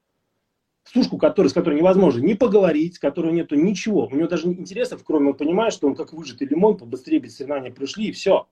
[0.85, 4.07] сушку, который, с которой невозможно не поговорить, с которой нету ничего.
[4.07, 7.71] У него даже интересов, кроме он понимает, что он как выжатый лимон, побыстрее без соревнования
[7.71, 8.49] пришли, и все.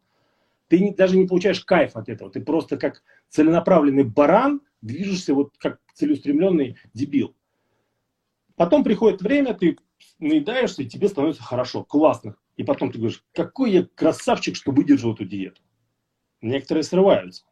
[0.68, 2.30] Ты не, даже не получаешь кайф от этого.
[2.30, 7.34] Ты просто как целенаправленный баран движешься вот как целеустремленный дебил.
[8.56, 9.76] Потом приходит время, ты
[10.18, 12.36] наедаешься, и тебе становится хорошо, классно.
[12.56, 15.62] И потом ты говоришь, какой я красавчик, что выдержал эту диету.
[16.42, 17.44] Некоторые срываются.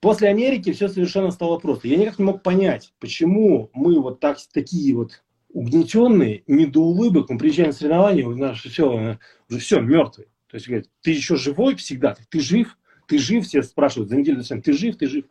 [0.00, 1.88] После Америки все совершенно стало просто.
[1.88, 7.30] Я никак не мог понять, почему мы вот так, такие вот угнетенные, не до улыбок,
[7.30, 9.18] мы приезжаем на соревнования, у нас все,
[9.48, 10.26] уже все, мертвый.
[10.52, 14.44] То есть, говорят, ты еще живой всегда, ты жив, ты жив, все спрашивают за неделю,
[14.44, 15.24] ты жив, ты жив.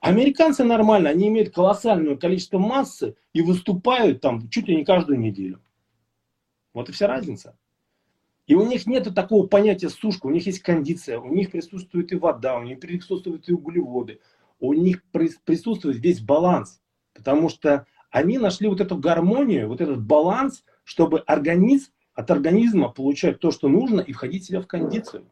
[0.00, 5.62] Американцы нормально, они имеют колоссальное количество массы и выступают там чуть ли не каждую неделю.
[6.74, 7.56] Вот и вся разница.
[8.46, 12.16] И у них нет такого понятия сушка, у них есть кондиция, у них присутствует и
[12.16, 14.20] вода, у них присутствуют и углеводы,
[14.60, 16.82] у них присутствует весь баланс.
[17.14, 23.38] Потому что они нашли вот эту гармонию, вот этот баланс, чтобы организм, от организма получать
[23.38, 25.26] то, что нужно, и входить в себя в кондицию.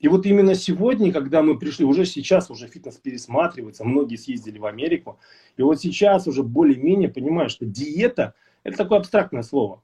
[0.00, 4.66] И вот именно сегодня, когда мы пришли, уже сейчас уже фитнес пересматривается, многие съездили в
[4.66, 5.18] Америку,
[5.56, 9.82] и вот сейчас уже более-менее понимают, что диета– это такое абстрактное слово.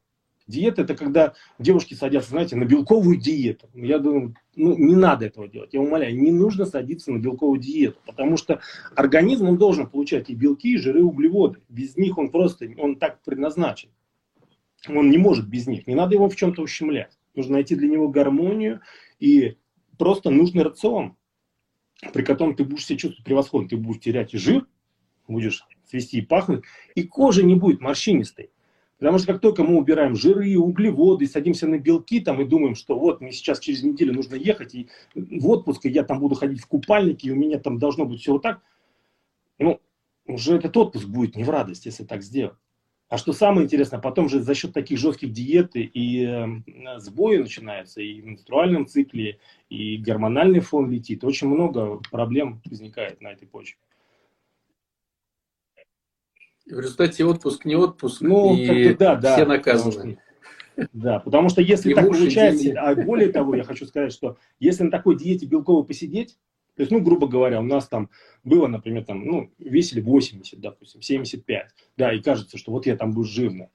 [0.49, 3.69] Диета– это когда девушки садятся, знаете, на белковую диету.
[3.75, 5.75] Я думаю, ну, не надо этого делать.
[5.75, 8.61] Я умоляю, не нужно садиться на белковую диету, потому что
[8.95, 11.61] организм, он должен получать и белки, и жиры, и углеводы.
[11.69, 13.91] Без них он просто, он так предназначен.
[14.89, 15.87] Он не может без них.
[15.87, 17.19] Не надо его в чем-то ущемлять.
[17.35, 18.81] Нужно найти для него гармонию
[19.19, 19.57] и
[19.99, 21.17] просто нужный рацион,
[22.13, 23.69] при котором ты будешь себя чувствовать превосходно.
[23.69, 24.67] Ты будешь терять и жир,
[25.29, 28.51] будешь свести и пахнуть, и кожа не будет морщинистой.
[28.99, 32.99] Потому что как только мы убираем жиры, углеводы, садимся на белки там, и думаем, что
[32.99, 36.61] вот мне сейчас через неделю нужно ехать и в отпуск, и я там буду ходить
[36.61, 38.63] в купальнике, и у меня там должно быть все вот так,
[39.59, 39.81] ну,
[40.27, 42.57] уже этот отпуск будет не в радость, если так сделать.
[43.09, 48.01] А что самое интересное, потом же за счет таких жестких диет и э, сбои начинаются,
[48.01, 49.39] и в менструальном цикле,
[49.69, 51.23] и гормональный фон летит.
[51.23, 53.79] Очень много проблем возникает на этой почве.
[56.67, 60.19] В результате отпуск не отпуск, ну, и да, да, все наказаны.
[60.93, 64.83] Да, потому что если и так получается, а более того, я хочу сказать, что если
[64.83, 66.37] на такой диете белковой посидеть,
[66.77, 68.11] то есть, ну, грубо говоря, у нас там
[68.45, 73.13] было, например, там, ну, весили 80, допустим, 75, да, и кажется, что вот я там
[73.13, 73.69] был жирный.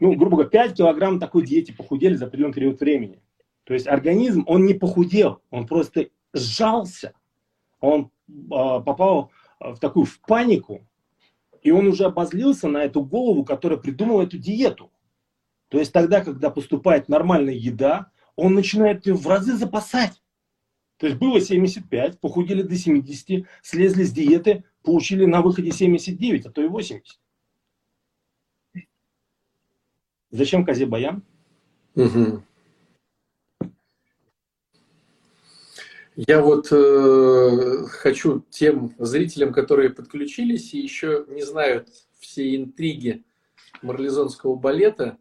[0.00, 3.22] Ну, грубо говоря, 5 килограмм такой диете похудели за определенный период времени.
[3.62, 7.12] То есть организм, он не похудел, он просто сжался,
[7.80, 8.10] он
[8.50, 10.86] а, попал в такую в панику,
[11.62, 14.90] и он уже обозлился на эту голову, которая придумала эту диету.
[15.68, 20.22] То есть тогда, когда поступает нормальная еда, он начинает ее в разы запасать.
[20.98, 26.50] То есть было 75, похудели до 70, слезли с диеты, получили на выходе 79, а
[26.50, 27.18] то и 80.
[30.30, 31.22] Зачем козе баян?
[31.94, 32.42] Угу.
[36.16, 43.24] Я вот э, хочу тем зрителям, которые подключились и еще не знают все интриги
[43.82, 45.16] марлезонского балета,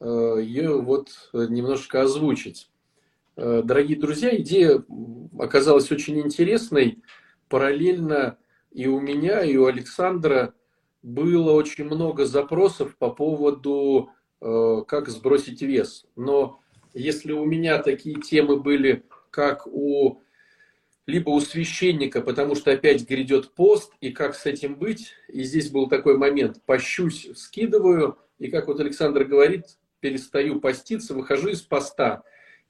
[0.00, 2.71] э, ее вот немножко озвучить.
[3.36, 4.84] Э, дорогие друзья, идея
[5.38, 7.02] оказалась очень интересной.
[7.48, 8.38] Параллельно
[8.70, 10.54] и у меня, и у Александра
[11.02, 16.06] было очень много запросов по поводу, э, как сбросить вес.
[16.14, 16.60] Но
[16.92, 20.20] если у меня такие темы были, как у
[21.04, 25.14] либо у священника, потому что опять грядет пост, и как с этим быть.
[25.28, 29.64] И здесь был такой момент, пощусь, скидываю, и как вот Александр говорит,
[29.98, 32.22] перестаю поститься, выхожу из поста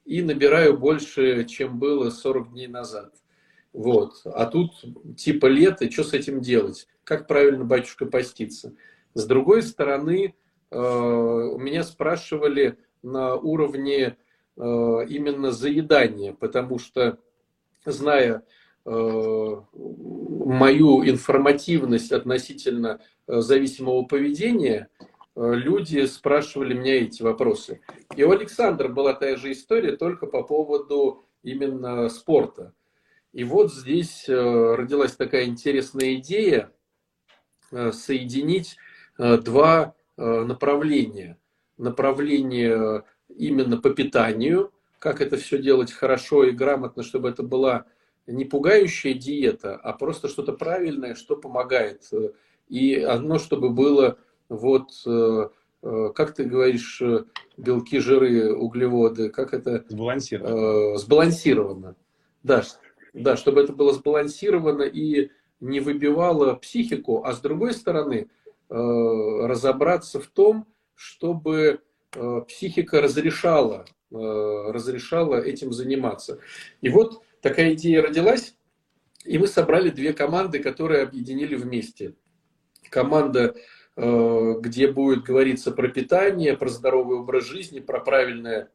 [0.05, 3.15] и набираю больше, чем было 40 дней назад.
[3.73, 4.21] Вот.
[4.25, 4.73] А тут
[5.17, 6.87] типа лето, что с этим делать?
[7.05, 8.75] Как правильно, батюшка, поститься?
[9.15, 10.35] С другой стороны,
[10.71, 14.17] э, у меня спрашивали на уровне
[14.57, 14.61] э,
[15.09, 17.19] именно заедания, потому что
[17.85, 18.45] зная
[18.85, 18.91] э,
[19.73, 24.89] мою информативность относительно зависимого поведения,
[25.35, 27.81] люди спрашивали меня эти вопросы.
[28.17, 32.73] И у Александра была та же история, только по поводу именно спорта.
[33.33, 36.73] И вот здесь родилась такая интересная идея
[37.71, 38.77] соединить
[39.19, 41.39] два направления.
[41.79, 47.87] Направление именно по питанию– как это все делать хорошо и грамотно, чтобы это была
[48.29, 52.09] не пугающая диета, а просто что-то правильное, что помогает.
[52.69, 54.19] И одно, чтобы было
[54.53, 55.49] вот, э,
[55.83, 57.03] э, как ты говоришь,
[57.57, 59.85] белки, жиры, углеводы, как это?
[59.89, 60.95] Сбалансировано.
[60.95, 61.97] Э, сбалансировано.
[62.43, 62.63] Да,
[63.15, 68.29] да, чтобы это было сбалансировано и не выбивало психику, а с другой стороны
[68.69, 71.81] разобраться в том, чтобы
[72.49, 76.39] психика разрешала, разрешала этим заниматься.
[76.81, 78.57] И вот такая идея родилась,
[79.25, 82.15] и мы собрали две команды, которые объединили вместе.
[82.89, 83.55] Команда,
[83.95, 88.71] где будет говориться про питание, про здоровый образ жизни, про правильное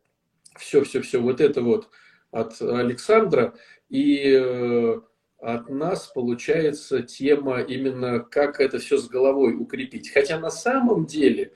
[0.58, 1.90] все-все-все вот это вот
[2.32, 3.54] от Александра.
[3.90, 5.00] И э,
[5.40, 10.12] от нас получается тема именно, как это все с головой укрепить.
[10.12, 11.54] Хотя на самом деле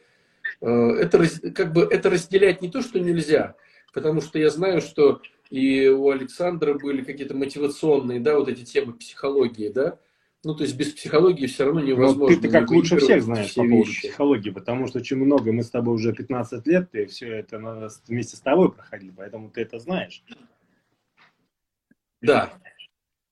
[0.62, 3.56] э, это, как бы, это разделять не то, что нельзя,
[3.94, 8.94] потому что я знаю, что и у Александра были какие-то мотивационные, да, вот эти темы
[8.94, 10.00] психологии, да,
[10.44, 12.36] ну, то есть без психологии все равно невозможно.
[12.36, 14.08] Ну, ты, ты как лучше всех знаешь по поводу вещи.
[14.08, 18.38] психологии, потому что очень много, мы с тобой уже 15 лет, и все это вместе
[18.38, 20.24] с тобой проходили, поэтому ты это знаешь.
[22.22, 22.54] Да.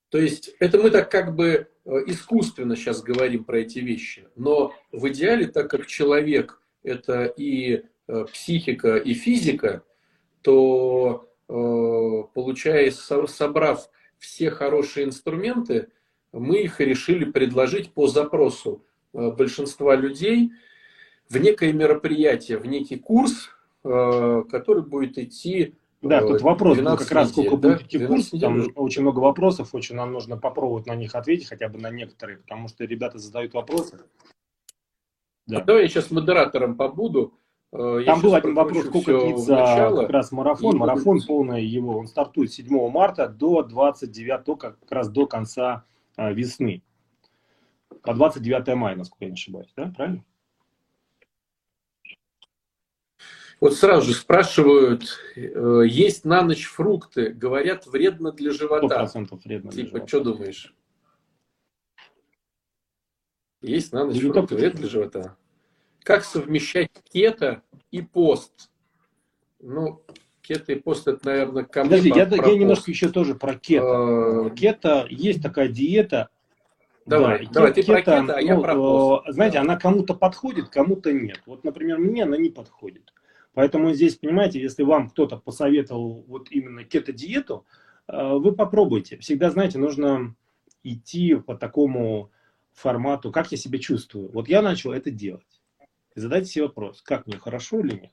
[0.10, 4.28] То есть это мы так как бы э, искусственно сейчас говорим про эти вещи.
[4.36, 9.84] Но в идеале, так как человек это и э, психика, и физика,
[10.42, 15.90] то э, получается, собрав все хорошие инструменты,
[16.32, 20.52] мы их решили предложить по запросу э, большинства людей
[21.30, 23.50] в некое мероприятие, в некий курс,
[23.84, 27.70] э, который будет идти да, тут вопрос был как раз, сколько да?
[27.70, 31.68] будет идти курс, там очень много вопросов, очень нам нужно попробовать на них ответить, хотя
[31.68, 34.00] бы на некоторые, потому что ребята задают вопросы.
[35.46, 35.62] Да.
[35.62, 37.34] Давай я сейчас модератором побуду.
[37.74, 40.78] Э, я там был один вопрос, сколько длится как раз марафон.
[40.78, 45.84] Марафон полный его, он стартует 7 марта до 29, как раз до конца а,
[46.34, 46.84] весны.
[48.04, 49.94] По 29 мая, насколько я не ошибаюсь, да?
[49.96, 50.24] Правильно?
[53.60, 59.04] Вот сразу же спрашивают, э, есть на ночь фрукты, говорят, вредно для живота.
[59.06, 60.08] 100% вредно для типа, живота.
[60.08, 60.76] что думаешь?
[63.62, 65.38] Есть на ночь Или фрукты, вредно для живота.
[66.04, 68.72] Как совмещать кето и пост?
[69.60, 70.06] Ну,
[70.50, 74.46] Кето и пост, это, наверное, ко мне Подожди, я, я немножко еще тоже про кето.
[74.46, 74.50] А...
[74.50, 76.30] Кето, есть такая диета.
[77.06, 79.26] Давай, да, давай, ты кето, про кето, а я ну, про пост.
[79.28, 79.62] Знаете, да.
[79.62, 81.40] она кому-то подходит, кому-то нет.
[81.46, 83.14] Вот, например, мне она не подходит.
[83.54, 87.68] Поэтому здесь, понимаете, если вам кто-то посоветовал вот именно кето-диету,
[88.08, 89.20] э, вы попробуйте.
[89.20, 90.34] Всегда, знаете, нужно
[90.82, 92.32] идти по такому
[92.74, 94.32] формату, как я себя чувствую.
[94.32, 95.62] Вот я начал это делать.
[96.16, 98.12] И задайте себе вопрос, как мне, хорошо или нет.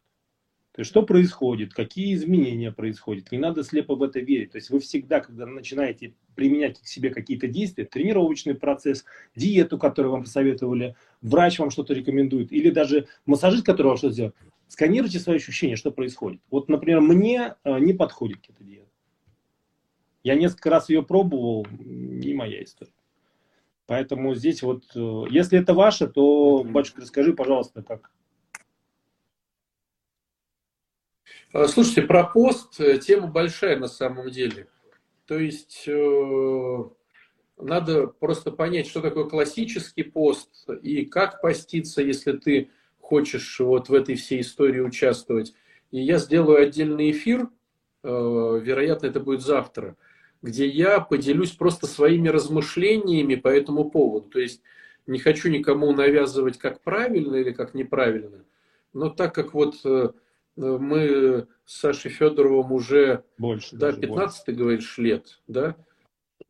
[0.76, 3.32] То есть, что происходит, какие изменения происходят.
[3.32, 4.52] Не надо слепо в это верить.
[4.52, 10.12] То есть, вы всегда, когда начинаете применять к себе какие-то действия, тренировочный процесс, диету, которую
[10.12, 14.32] вам посоветовали, врач вам что-то рекомендует, или даже массажист, который вам что-то сделал,
[14.68, 16.42] сканируйте свои ощущения, что происходит.
[16.50, 18.90] Вот, например, мне э, не подходит эта диета.
[20.24, 22.92] Я несколько раз ее пробовал, не моя история.
[23.86, 28.10] Поэтому здесь вот, э, если это ваше, то, батюшка, расскажи, пожалуйста, как,
[31.26, 31.35] А,
[31.68, 34.68] слушайте, про пост э, тема большая на самом деле.
[35.26, 36.84] То есть э,
[37.58, 43.94] надо просто понять, что такое классический пост и как поститься, если ты хочешь вот в
[43.94, 45.54] этой всей истории участвовать.
[45.90, 47.48] И я сделаю отдельный эфир,
[48.02, 49.96] э, вероятно, это будет завтра,
[50.42, 54.28] где я поделюсь просто своими размышлениями по этому поводу.
[54.28, 54.62] То есть
[55.06, 58.44] не хочу никому навязывать, как правильно или как неправильно,
[58.92, 60.10] но так как вот Э,
[60.56, 65.76] мы с Сашей Федоровым уже больше, да, 15 ты говоришь, лет, да?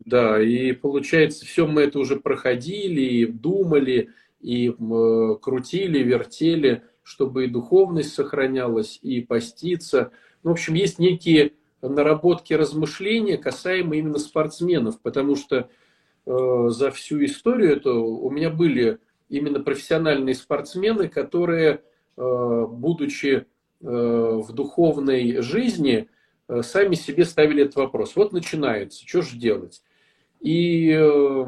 [0.05, 7.45] Да, и получается, все мы это уже проходили, и думали, и э, крутили, вертели, чтобы
[7.45, 10.13] и духовность сохранялась, и поститься.
[10.43, 15.69] Ну, в общем, есть некие наработки размышления, касаемо именно спортсменов, потому что
[16.27, 21.83] э, за всю историю это у меня были именно профессиональные спортсмены, которые,
[22.17, 23.47] э, будучи
[23.81, 26.09] в духовной жизни
[26.49, 28.17] э, сами себе ставили этот вопрос.
[28.17, 29.83] Вот начинается, что же делать?
[30.41, 31.47] И э,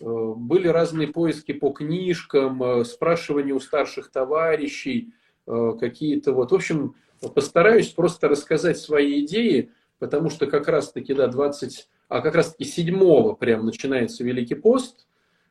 [0.00, 5.14] были разные поиски по книжкам, спрашивания у старших товарищей,
[5.46, 6.52] какие-то вот.
[6.52, 6.96] В общем,
[7.34, 13.36] постараюсь просто рассказать свои идеи, потому что как раз-таки, да, 20, а как раз-таки 7
[13.36, 15.06] прям начинается Великий пост,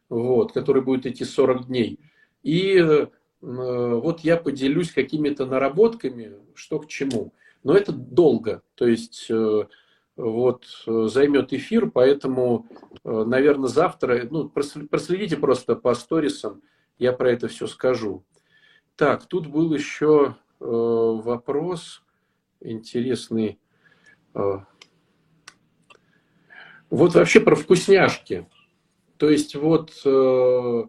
[0.09, 1.99] вот, который будет идти 40 дней.
[2.43, 3.07] И Э,
[3.45, 7.33] вот я поделюсь какими-то наработками, что к чему.
[7.63, 9.65] Но это долго, то есть э,
[10.15, 12.67] вот э, займет эфир, поэтому,
[13.03, 16.63] наверное, завтра, ну, проследите просто по сторисам,
[16.97, 18.23] я про это все скажу.
[18.95, 22.03] Так, тут был еще вопрос
[22.61, 23.59] интересный.
[26.89, 28.47] Вот вообще про вкусняшки.
[29.17, 30.83] То есть вот э,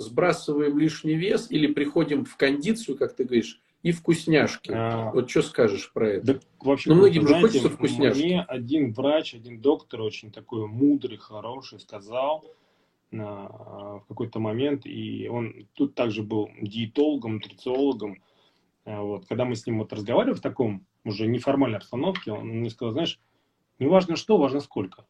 [0.00, 4.72] сбрасываем лишний вес или приходим в кондицию, как ты говоришь, и вкусняшки.
[4.74, 6.34] А, вот что скажешь про это?
[6.34, 8.22] Да, вообще, ну, многим же хочется вкусняшки.
[8.22, 12.44] Мне один врач, один доктор очень такой мудрый, хороший сказал
[13.10, 18.22] на, в какой-то момент, и он тут также был диетологом, нутрициологом.
[18.84, 22.70] А, вот, когда мы с ним вот разговаривали в таком уже неформальной обстановке, он мне
[22.70, 23.20] сказал, знаешь,
[23.78, 25.06] не важно что, важно сколько.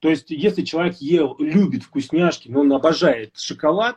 [0.00, 3.96] То есть, если человек ел, любит вкусняшки, но он обожает шоколад,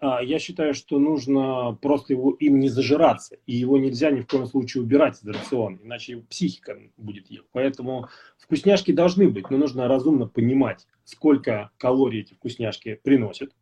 [0.00, 3.36] а, я считаю, что нужно просто его, им не зажираться.
[3.46, 7.44] И его нельзя ни в коем случае убирать из рациона, иначе психика будет ел.
[7.52, 13.52] Поэтому вкусняшки должны быть, но нужно разумно понимать, сколько калорий эти вкусняшки приносят.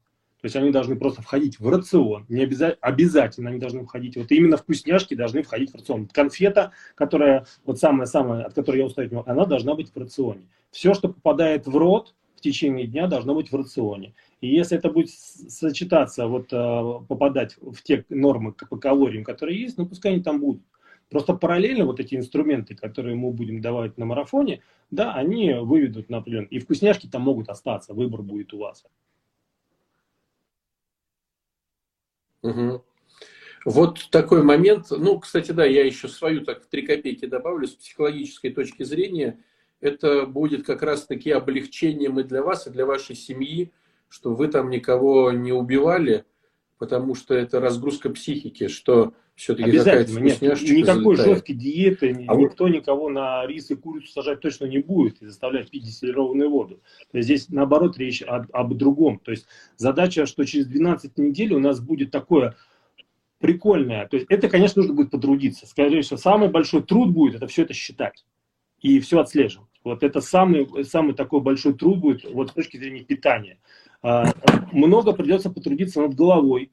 [0.41, 2.25] То есть они должны просто входить в рацион.
[2.29, 4.17] Не обязательно, обязательно они должны входить.
[4.17, 6.07] Вот именно вкусняшки должны входить в рацион.
[6.07, 10.49] Конфета, которая, вот самая-самая, от которой я устаю, она должна быть в рационе.
[10.71, 14.15] Все, что попадает в рот, в течение дня должно быть в рационе.
[14.41, 19.77] И если это будет сочетаться, вот э, попадать в те нормы по калориям, которые есть,
[19.77, 20.63] ну пускай они там будут.
[21.11, 26.19] Просто параллельно вот эти инструменты, которые мы будем давать на марафоне, да, они выведут на
[26.19, 26.49] определенный.
[26.49, 28.87] И вкусняшки там могут остаться, выбор будет у вас.
[32.43, 32.85] Угу.
[33.67, 34.87] Вот такой момент.
[34.91, 39.39] Ну, кстати, да, я еще свою так в три копейки добавлю с психологической точки зрения.
[39.81, 43.73] Это будет как раз-таки облегчением и для вас, и для вашей семьи,
[44.09, 46.25] что вы там никого не убивали,
[46.81, 51.37] потому что это разгрузка психики, что все-таки какая-то вкусняшечка Никакой залетает.
[51.37, 52.71] жесткой диеты, а никто вот...
[52.71, 56.81] никого на рис и курицу сажать точно не будет и заставлять пить дистиллированную воду.
[57.13, 59.19] То есть здесь, наоборот, речь об, об другом.
[59.19, 62.57] То есть задача, что через 12 недель у нас будет такое
[63.41, 64.09] прикольное.
[64.09, 65.67] То есть это, конечно, нужно будет потрудиться.
[65.67, 68.25] Скорее всего, самый большой труд будет это все это считать
[68.81, 69.69] и все отслеживать.
[69.85, 73.59] Вот это самый, самый такой большой труд будет вот с точки зрения питания.
[74.03, 74.33] А,
[74.73, 76.73] много придется потрудиться над головой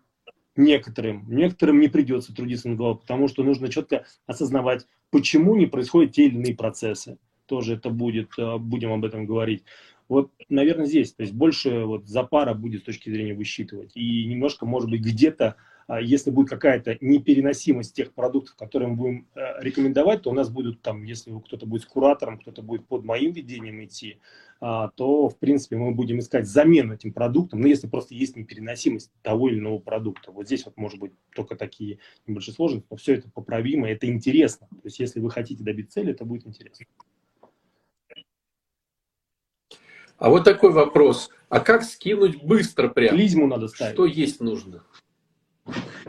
[0.55, 1.25] некоторым.
[1.27, 6.25] Некоторым не придется трудиться над головой, потому что нужно четко осознавать, почему не происходят те
[6.25, 7.17] или иные процессы.
[7.45, 9.63] Тоже это будет, а, будем об этом говорить.
[10.09, 13.91] Вот, наверное, здесь, то есть больше вот запара будет с точки зрения высчитывать.
[13.95, 15.57] И немножко, может быть, где-то
[15.95, 20.81] если будет какая-то непереносимость тех продуктов, которые мы будем э, рекомендовать, то у нас будут
[20.81, 24.19] там, если кто-то будет с куратором, кто-то будет под моим ведением идти,
[24.59, 29.11] а, то, в принципе, мы будем искать замену этим продуктам, но если просто есть непереносимость
[29.21, 30.31] того или иного продукта.
[30.31, 34.67] Вот здесь вот может быть только такие небольшие сложности, но все это поправимо, это интересно.
[34.69, 36.85] То есть если вы хотите добиться цели, это будет интересно.
[40.17, 41.29] А вот такой вопрос.
[41.49, 43.15] А как скинуть быстро прям?
[43.15, 43.93] Клизму надо ставить.
[43.93, 44.83] Что есть нужно?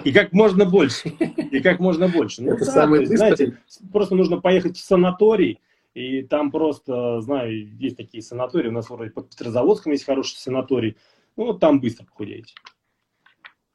[0.08, 1.10] И как можно больше.
[1.52, 2.42] И как можно больше.
[2.42, 3.58] Ну, Это да, самое есть, знаете,
[3.92, 5.60] просто нужно поехать в санаторий,
[5.92, 10.96] и там просто, знаю, есть такие санатории, у нас вроде под Петрозаводском есть хороший санаторий,
[11.36, 12.54] ну вот там быстро похудеете.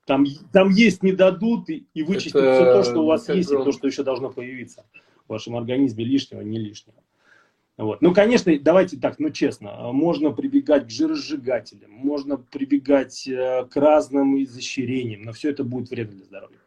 [0.08, 2.54] Там, там есть не дадут и, и вычистят Это...
[2.56, 4.86] все то, что у вас есть, и то, что еще должно появиться
[5.28, 6.98] в вашем организме лишнего, не лишнего.
[7.78, 8.02] Вот.
[8.02, 14.42] Ну, конечно, давайте так, ну честно, можно прибегать к жиросжигателям, можно прибегать э, к разным
[14.44, 16.60] изощрениям, но все это будет вредно для здоровья.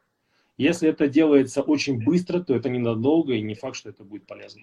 [0.57, 4.62] Если это делается очень быстро, то это ненадолго, и не факт, что это будет полезно.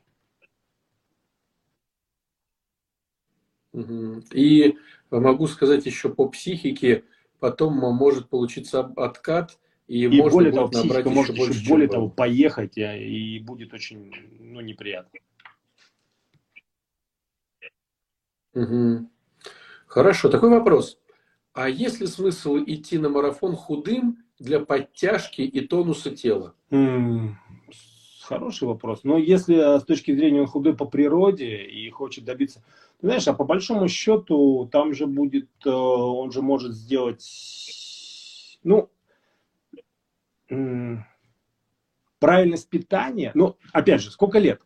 [4.33, 4.75] И
[5.11, 7.05] могу сказать еще по психике,
[7.39, 12.09] потом может получиться откат, и, и можно более того, психика может еще больше, более того,
[12.09, 15.19] поехать, а, и будет очень ну, неприятно.
[18.53, 19.09] Угу.
[19.87, 20.97] Хорошо, такой вопрос.
[21.53, 26.55] А есть ли смысл идти на марафон худым для подтяжки и тонуса тела?
[28.23, 29.03] Хороший вопрос.
[29.03, 32.63] Но если а, с точки зрения он худой по природе и хочет добиться...
[33.01, 35.49] Знаешь, а по большому счету там же будет...
[35.65, 37.21] Э, он же может сделать...
[38.63, 38.89] Ну,
[42.19, 43.31] правильность питания.
[43.35, 44.61] Ну, опять же, сколько лет?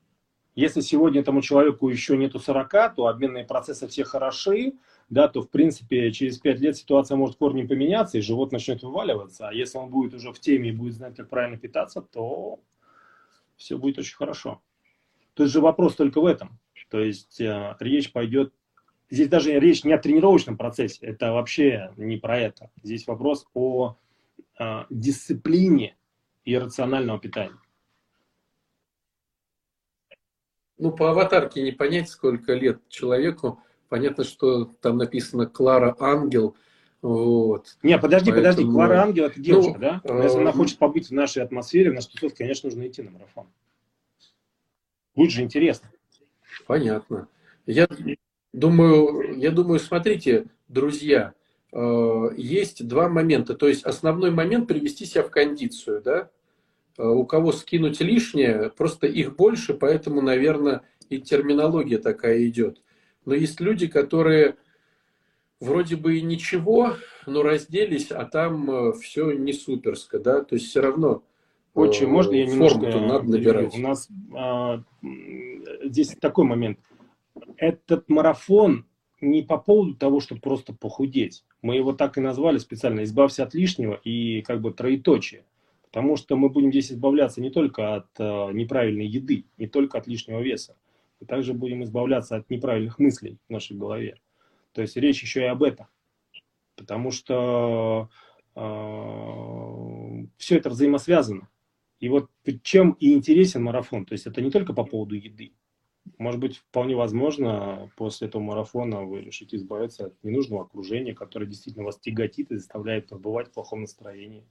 [0.58, 4.74] Если сегодня этому человеку еще нету 40, то обменные процессы все хороши,
[5.08, 9.50] да, то в принципе через 5 лет ситуация может корнем поменяться, и живот начнет вываливаться.
[9.50, 12.60] А если он будет уже в теме и будет знать, как правильно питаться, то
[13.56, 14.60] все будет очень хорошо.
[15.36, 16.58] Тут же вопрос только в этом.
[16.90, 18.52] То есть э, речь пойдет...
[19.12, 22.72] Здесь даже речь не о тренировочном процессе, это вообще не про это.
[22.82, 23.96] Здесь вопрос о
[24.58, 25.96] э, дисциплине
[26.46, 27.60] и рационального питания.
[30.78, 33.62] Ну, по аватарке не понять, сколько лет человеку.
[33.90, 36.56] Понятно, что там написано Клара Ангел.
[37.02, 37.78] Вот.
[37.84, 38.54] Не, подожди, Поэтому...
[38.54, 38.72] подожди.
[38.72, 40.02] Клара Ангел это девушка, ну, да?
[40.04, 43.02] Но если она э, хочет побыть в нашей атмосфере, в нашей тусовке, конечно, нужно идти
[43.02, 43.48] на марафон.
[45.16, 45.90] Будет же интересно.
[46.66, 47.28] Понятно.
[47.66, 47.88] Я,
[48.58, 51.34] Думаю, я думаю, смотрите, друзья,
[51.72, 53.54] э, есть два момента.
[53.54, 56.32] То есть основной момент привести себя в кондицию, да?
[56.98, 62.82] Э, у кого скинуть лишнее, просто их больше, поэтому, наверное, и терминология такая идет.
[63.26, 64.56] Но есть люди, которые
[65.60, 66.94] вроде бы и ничего,
[67.26, 71.24] но разделись, а там э, все не суперско, да, то есть все равно
[71.74, 73.76] очень можно я немножко надо набирать.
[73.76, 74.82] У нас а,
[75.84, 76.80] здесь такой момент.
[77.58, 78.88] Этот марафон
[79.22, 81.44] не по поводу того, чтобы просто похудеть.
[81.62, 85.44] Мы его так и назвали специально «Избавься от лишнего» и как бы троеточие.
[85.98, 90.06] Потому что мы будем здесь избавляться не только от э, неправильной еды, не только от
[90.06, 90.78] лишнего веса.
[91.20, 94.20] Мы также будем избавляться от неправильных мыслей в нашей голове.
[94.74, 95.88] То есть речь еще и об этом.
[96.76, 98.12] Потому что
[98.56, 101.50] э, все это взаимосвязано.
[102.00, 102.30] И вот
[102.62, 104.06] чем и интересен марафон.
[104.06, 105.54] То есть это не только по поводу еды.
[106.20, 111.86] Может быть, вполне возможно, после этого марафона вы решите избавиться от ненужного окружения, которое действительно
[111.86, 114.46] вас тяготит и заставляет побывать в плохом настроении.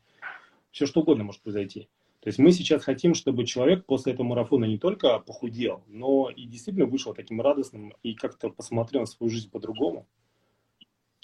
[0.76, 1.88] Все что угодно может произойти.
[2.20, 6.44] То есть мы сейчас хотим, чтобы человек после этого марафона не только похудел, но и
[6.44, 10.06] действительно вышел таким радостным и как-то посмотрел на свою жизнь по-другому.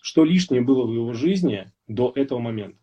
[0.01, 2.79] Что лишнее было в его жизни до этого момента.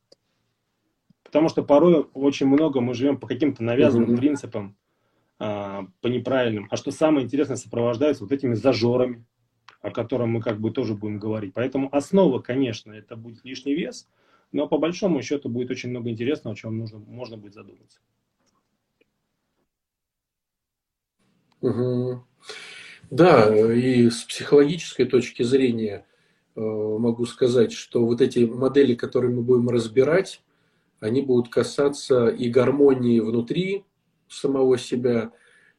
[1.24, 4.18] Потому что порой очень много мы живем по каким-то навязанным mm-hmm.
[4.18, 4.78] принципам,
[5.40, 6.68] а, по неправильным.
[6.70, 9.26] А что самое интересное, сопровождается вот этими зажорами,
[9.82, 11.56] о котором мы как бы тоже будем говорить.
[11.56, 14.08] Поэтому основа, конечно, это будет лишний вес,
[14.52, 18.00] но по большому счету будет очень много интересного, о чем нужно, можно будет задуматься.
[21.62, 22.24] Угу.
[23.12, 26.06] Да, и с психологической точки зрения
[26.56, 30.42] э, могу сказать, что вот эти модели, которые мы будем разбирать,
[31.00, 33.86] они будут касаться и гармонии внутри
[34.28, 35.32] самого себя,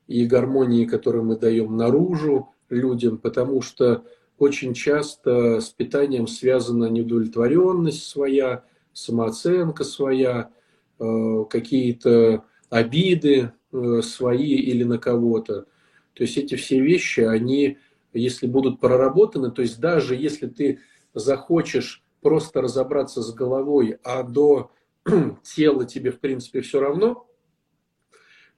[0.06, 4.04] и гармонии, которую мы даем наружу людям, потому что
[4.40, 8.64] очень часто с питанием связана неудовлетворенность своя,
[8.94, 10.50] самооценка своя,
[10.98, 15.66] э, какие-то обиды э, свои или на кого-то.
[16.14, 17.76] То есть эти все вещи, они,
[18.14, 20.80] если будут проработаны, то есть даже если ты
[21.12, 24.70] захочешь просто разобраться с головой, а до
[25.42, 27.26] тела тебе, в принципе, все равно,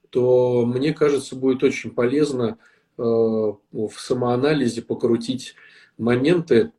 [0.09, 2.57] то мне кажется, будет очень полезно
[2.97, 5.55] э, в самоанализе покрутить
[5.97, 6.71] моменты,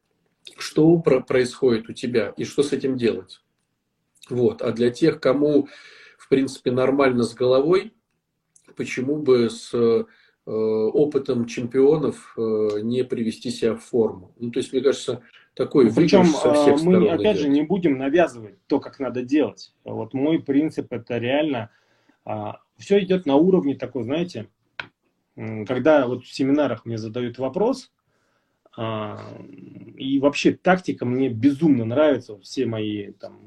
[0.59, 3.41] что происходит у тебя и что с этим делать.
[4.29, 4.63] Вот.
[4.63, 5.69] А для тех, кому,
[6.19, 7.95] в принципе, нормально с головой,
[8.77, 10.05] почему бы с э,
[10.47, 14.35] опытом чемпионов э, не привести себя в форму.
[14.39, 15.23] Ну, то есть, мне кажется,
[15.55, 17.43] такой ну, Причем со всех мы, сторон опять идет.
[17.43, 19.73] же, не будем навязывать то, как надо делать.
[19.85, 21.71] Вот мой принцип это реально
[22.25, 24.49] а, все идет на уровне такой, знаете,
[25.37, 27.94] когда вот в семинарах мне задают вопрос, а,
[28.77, 33.41] и вообще тактика мне безумно нравится, все мои там,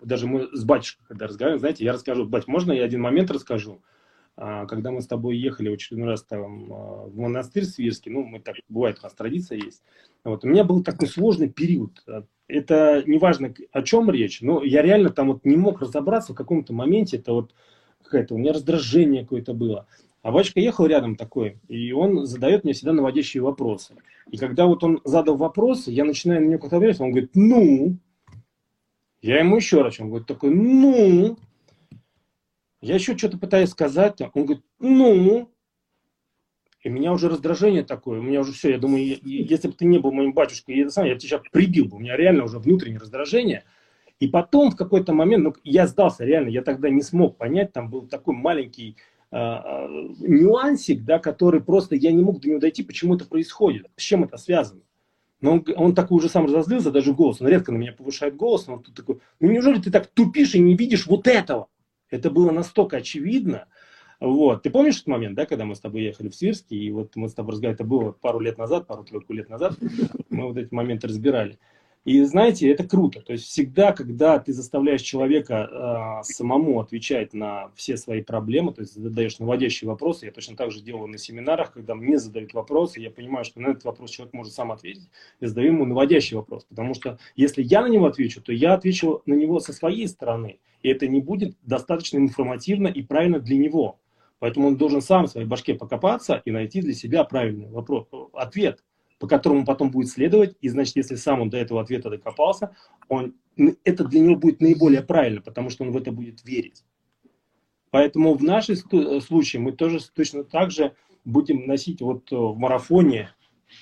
[0.00, 3.82] даже мы с батюшкой, когда разговариваем, знаете, я расскажу, бать, можно я один момент расскажу?
[4.36, 8.24] А, когда мы с тобой ехали в очередной раз там, а, в монастырь Свирский, ну,
[8.24, 9.82] мы так, бывает, у нас традиция есть,
[10.24, 12.02] вот, у меня был такой сложный период.
[12.48, 16.72] Это неважно, о чем речь, но я реально там вот не мог разобраться в каком-то
[16.72, 17.54] моменте, это вот
[18.02, 19.86] какое-то, у меня раздражение какое-то было.
[20.22, 23.96] А батюшка ехал рядом такой, и он задает мне всегда наводящие вопросы.
[24.30, 27.98] И когда вот он задал вопрос, я начинаю на него отвечать, он говорит, ну,
[29.20, 31.36] я ему еще раз, он говорит такой, ну,
[32.80, 35.50] я еще что-то пытаюсь сказать, он говорит, ну,
[36.82, 39.84] и у меня уже раздражение такое, у меня уже все, я думаю, если бы ты
[39.86, 42.58] не был моим батюшкой, я, сам, я бы тебя прибил бы, у меня реально уже
[42.58, 43.64] внутреннее раздражение.
[44.20, 47.90] И потом в какой-то момент, ну, я сдался реально, я тогда не смог понять, там
[47.90, 48.96] был такой маленький
[49.32, 54.24] нюансик, да, который просто, я не мог до него дойти, почему это происходит, с чем
[54.24, 54.82] это связано.
[55.40, 58.66] Но он, он такой уже сам разозлился, даже голос, он редко на меня повышает голос,
[58.66, 61.68] но он тут такой, ну неужели ты так тупишь и не видишь вот этого?
[62.10, 63.66] Это было настолько очевидно.
[64.20, 64.62] Вот.
[64.62, 67.28] Ты помнишь этот момент, да, когда мы с тобой ехали в Свирске, и вот мы
[67.28, 69.74] с тобой разговаривали, это было пару лет назад, пару-тройку лет назад,
[70.30, 71.58] мы вот эти моменты разбирали.
[72.04, 73.20] И знаете, это круто.
[73.20, 78.80] То есть всегда, когда ты заставляешь человека э, самому отвечать на все свои проблемы, то
[78.80, 82.98] есть задаешь наводящие вопросы, я точно так же делаю на семинарах, когда мне задают вопросы,
[82.98, 85.08] я понимаю, что на этот вопрос человек может сам ответить,
[85.40, 86.64] я задаю ему наводящий вопрос.
[86.64, 90.58] Потому что если я на него отвечу, то я отвечу на него со своей стороны.
[90.82, 94.00] И это не будет достаточно информативно и правильно для него.
[94.40, 98.82] Поэтому он должен сам в своей башке покопаться и найти для себя правильный вопрос, ответ
[99.22, 102.74] по которому потом будет следовать, и значит, если сам он до этого ответа докопался,
[103.08, 103.36] он,
[103.84, 106.82] это для него будет наиболее правильно, потому что он в это будет верить.
[107.90, 113.32] Поэтому в нашем случае мы тоже точно так же будем носить вот э, в марафоне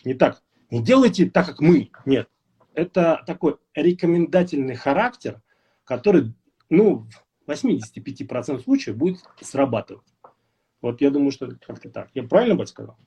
[0.05, 0.43] Не так.
[0.71, 1.91] Не делайте так, как мы.
[2.05, 2.29] Нет.
[2.75, 5.41] Это такой рекомендательный характер,
[5.85, 6.35] который,
[6.69, 7.07] ну,
[7.47, 10.05] в 85% случаев будет срабатывать.
[10.83, 12.11] Вот я думаю, что как-то так.
[12.13, 12.99] Я правильно, бать, сказал?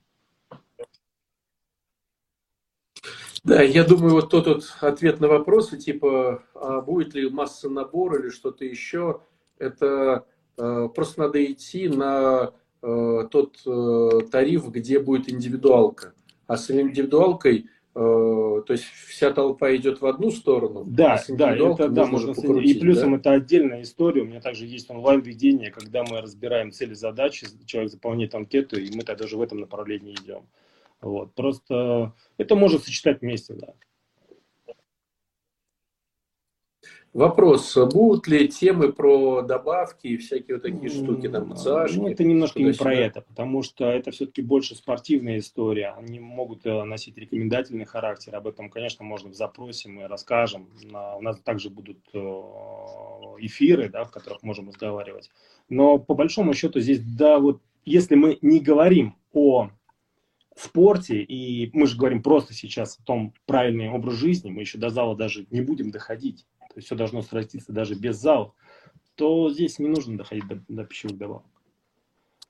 [3.44, 8.18] Да, я думаю, вот тот вот ответ на вопросы, типа, а будет ли масса набор
[8.18, 9.20] или что-то еще,
[9.58, 10.24] это
[10.56, 16.14] э, просто надо идти на э, тот э, тариф, где будет индивидуалка.
[16.46, 20.82] А с индивидуалкой, э, то есть вся толпа идет в одну сторону.
[20.86, 23.16] Да, а да, это да, можно покрутить, И плюсом да?
[23.18, 24.22] это отдельная история.
[24.22, 29.02] У меня также есть онлайн-ведение, когда мы разбираем цели задачи, человек заполняет анкету, и мы
[29.02, 30.44] тогда же в этом направлении идем.
[31.04, 31.34] Вот.
[31.34, 33.74] Просто это можно сочетать вместе, да.
[37.12, 41.96] Вопрос, будут ли темы про добавки и всякие вот такие штуки, там, ЦАшки?
[41.96, 45.94] Ну, это немножко не про это, потому что это все-таки больше спортивная история.
[45.96, 48.34] Они могут э, носить рекомендательный характер.
[48.34, 50.70] Об этом, конечно, можно в запросе, мы расскажем.
[50.82, 52.18] У нас также будут э,
[53.38, 55.30] эфиры, да, в которых можем разговаривать.
[55.68, 59.70] Но по большому счету здесь, да, вот если мы не говорим о
[60.60, 64.90] спорте, и мы же говорим просто сейчас о том правильный образ жизни, мы еще до
[64.90, 68.54] зала даже не будем доходить, то есть все должно сраститься даже без зала,
[69.16, 71.44] то здесь не нужно доходить до, до пищевых добавок.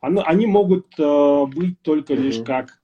[0.00, 2.20] Оно, они могут э, быть только mm-hmm.
[2.20, 2.82] лишь как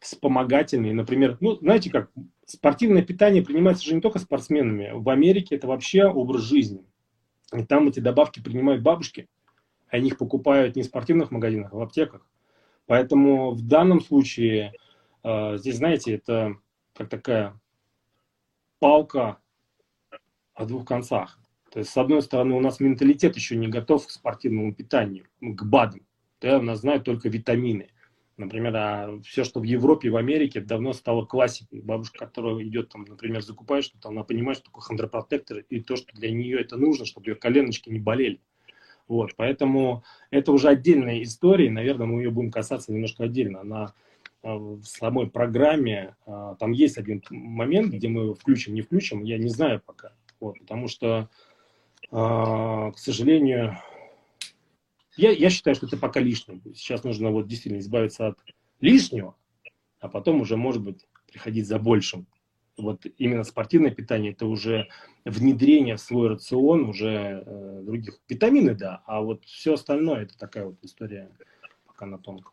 [0.00, 2.10] вспомогательные, например, ну, знаете как,
[2.44, 6.84] спортивное питание принимается же не только спортсменами, в Америке это вообще образ жизни,
[7.56, 9.28] и там эти добавки принимают бабушки,
[9.88, 12.26] они их покупают не в спортивных магазинах, а в аптеках.
[12.86, 14.72] Поэтому в данном случае
[15.22, 16.56] э, здесь, знаете, это
[16.94, 17.60] как такая
[18.78, 19.38] палка
[20.54, 21.38] о двух концах.
[21.70, 25.64] То есть, с одной стороны, у нас менталитет еще не готов к спортивному питанию, к
[25.64, 26.06] БАДам.
[26.40, 27.90] Да, у нас знают только витамины.
[28.36, 31.80] Например, а все, что в Европе в Америке, давно стало классикой.
[31.80, 36.14] Бабушка, которая идет, там, например, закупает что-то, она понимает, что такое хондропротектор, и то, что
[36.14, 38.40] для нее это нужно, чтобы ее коленочки не болели.
[39.08, 43.60] Вот, поэтому это уже отдельная история, наверное, мы ее будем касаться немножко отдельно.
[43.60, 43.94] Она
[44.42, 49.38] а, в самой программе, а, там есть один момент, где мы включим, не включим, я
[49.38, 50.12] не знаю пока.
[50.40, 51.30] Вот, потому что,
[52.10, 53.78] а, к сожалению,
[55.16, 56.60] я, я считаю, что это пока лишнее.
[56.74, 58.38] Сейчас нужно вот действительно избавиться от
[58.80, 59.36] лишнего,
[60.00, 62.26] а потом уже, может быть, приходить за большим
[62.76, 64.88] вот именно спортивное питание это уже
[65.24, 70.66] внедрение в свой рацион уже э, других витамины, да, а вот все остальное это такая
[70.66, 71.30] вот история
[71.86, 72.52] пока на тонком.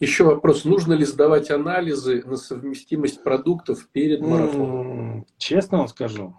[0.00, 5.26] Еще вопрос, нужно ли сдавать анализы на совместимость продуктов перед марафоном?
[5.36, 6.34] Честно вам скажу,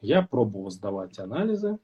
[0.00, 1.78] я пробовал сдавать анализы,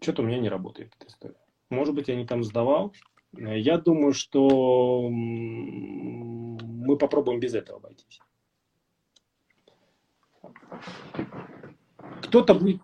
[0.00, 1.40] что-то у меня не работает эта история.
[1.70, 2.92] Может быть, я не там сдавал,
[3.38, 8.20] я думаю, что мы попробуем без этого обойтись.
[12.22, 12.80] Кто-то будет...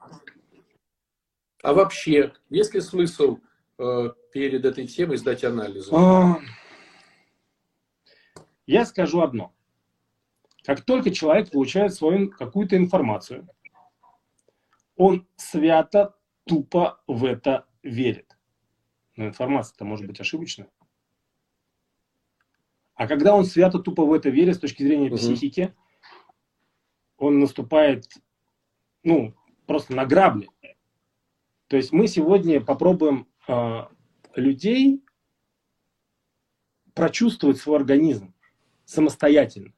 [1.62, 3.38] А вообще, есть ли смысл
[3.78, 5.92] э, перед этой темой сдать анализы?
[5.94, 6.38] А...
[8.66, 9.52] Я скажу одно.
[10.64, 13.48] Как только человек получает свою какую-то информацию,
[14.96, 18.36] он свято, тупо в это верит.
[19.16, 20.68] Но информация-то может быть ошибочная.
[22.94, 25.16] А когда он свято тупо в это верит с точки зрения угу.
[25.16, 25.74] психики,
[27.16, 28.06] он наступает,
[29.02, 29.34] ну,
[29.66, 30.48] просто на грабли.
[31.68, 33.86] То есть мы сегодня попробуем э,
[34.34, 35.02] людей
[36.94, 38.34] прочувствовать свой организм
[38.84, 39.72] самостоятельно.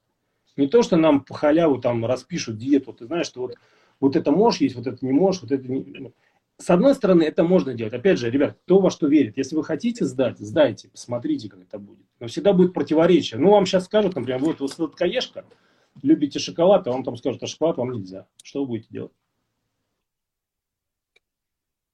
[0.57, 3.57] Не то, что нам по халяву там распишут диету, ты знаешь, что вот,
[4.01, 6.13] вот это можешь есть, вот это не можешь, вот это не
[6.59, 7.95] с одной стороны, это можно делать.
[7.95, 9.37] Опять же, ребят, кто во что верит.
[9.37, 12.07] Если вы хотите сдать, сдайте, посмотрите, как это будет.
[12.21, 13.41] Но всегда будет противоречие.
[13.41, 15.45] Ну, вам сейчас скажут, например, вот вы сладкоежка,
[16.03, 18.27] любите шоколад, а вам там скажут, а шоколад вам нельзя.
[18.43, 19.13] Что вы будете делать?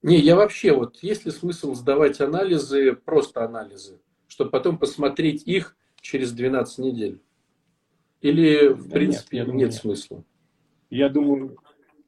[0.02, 5.76] Не, я вообще, вот есть ли смысл сдавать анализы, просто анализы, чтобы потом посмотреть их
[6.00, 7.20] через 12 недель?
[8.20, 10.24] Или, в да принципе, нет, нет смысла?
[10.90, 11.56] Я думаю,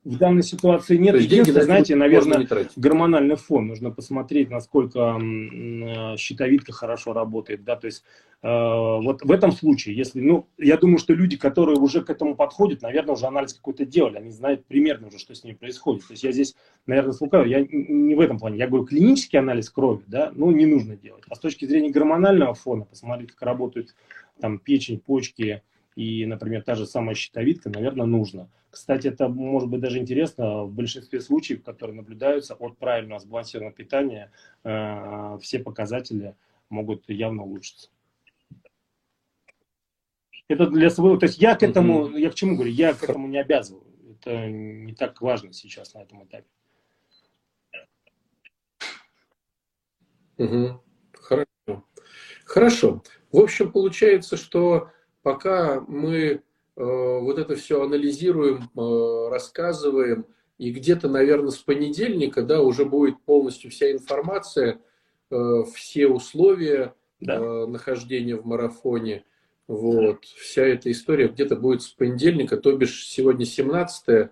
[0.04, 1.14] в данной ситуации нет.
[1.20, 3.68] Единственное, знаете, наверное, гормональный фон.
[3.68, 7.62] Нужно посмотреть, насколько э, щитовидка хорошо работает.
[7.62, 7.76] Да?
[7.76, 8.02] То есть
[8.42, 12.34] э, вот в этом случае, если, ну, я думаю, что люди, которые уже к этому
[12.34, 14.16] подходят, наверное, уже анализ какой-то делали.
[14.16, 16.06] Они знают примерно уже, что с ними происходит.
[16.06, 17.48] То есть я здесь, наверное, слукаю.
[17.48, 18.58] Я не в этом плане.
[18.58, 21.22] Я говорю, клинический анализ крови, да, ну, не нужно делать.
[21.28, 23.94] А с точки зрения гормонального фона, посмотреть, как работают
[24.40, 25.62] там печень, почки,
[25.94, 28.50] и, например, та же самая щитовидка, наверное, нужно.
[28.70, 34.32] Кстати, это может быть даже интересно, в большинстве случаев, которые наблюдаются от правильного сбалансированного питания,
[34.64, 36.34] э, все показатели
[36.70, 37.90] могут явно улучшиться.
[40.48, 42.20] Это для своего, то есть я к этому, mm-hmm.
[42.20, 43.84] я к чему говорю, я к этому не обязываю.
[44.20, 46.46] Это не так важно сейчас на этом этапе.
[50.38, 50.82] Угу.
[51.12, 51.84] Хорошо.
[52.44, 53.02] Хорошо.
[53.30, 54.90] В общем, получается, что
[55.22, 56.40] пока мы э,
[56.76, 60.26] вот это все анализируем, э, рассказываем,
[60.58, 64.80] и где-то, наверное, с понедельника, да, уже будет полностью вся информация,
[65.30, 67.66] э, все условия да.
[67.66, 69.24] нахождения в марафоне,
[69.66, 74.30] вот, вся эта история где-то будет с понедельника, то бишь сегодня 17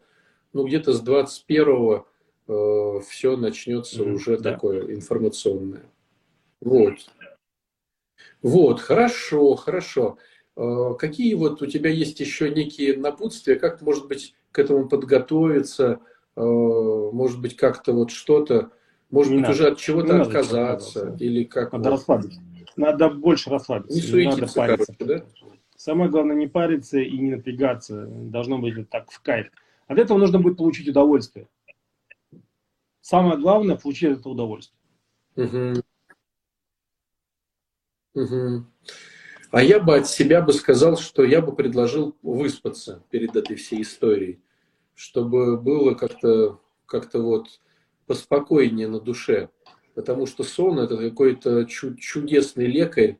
[0.53, 2.03] ну, где-то с 21
[2.49, 4.53] э, все начнется mm, уже да.
[4.53, 5.85] такое информационное.
[6.61, 6.95] Вот.
[8.43, 10.19] Вот, хорошо, хорошо.
[10.61, 16.01] Э, какие вот у тебя есть еще некие напутствия, как, может быть, к этому подготовиться,
[16.37, 18.71] э, может быть, как-то вот что-то,
[19.11, 19.55] может не быть, надо.
[19.55, 21.73] уже от чего-то отказаться, или как?
[21.73, 21.97] Надо вот.
[21.97, 22.43] расслабиться.
[22.77, 23.95] Надо больше расслабиться.
[23.95, 24.95] Не суетиться, надо париться.
[24.99, 25.47] Короче, да?
[25.77, 28.05] Самое главное не париться и не напрягаться.
[28.07, 29.47] Должно быть так в кайф.
[29.87, 31.49] От этого нужно будет получить удовольствие.
[33.01, 34.79] Самое главное получить это удовольствие.
[35.37, 35.83] Угу.
[38.13, 38.67] Угу.
[39.51, 43.83] А я бы от себя бы сказал, что я бы предложил выспаться перед этой всей
[43.83, 44.41] историей,
[44.95, 47.61] чтобы было как-то как вот
[48.07, 49.51] поспокойнее на душе.
[49.95, 53.19] Потому что сон это какой-то чудесный лекарь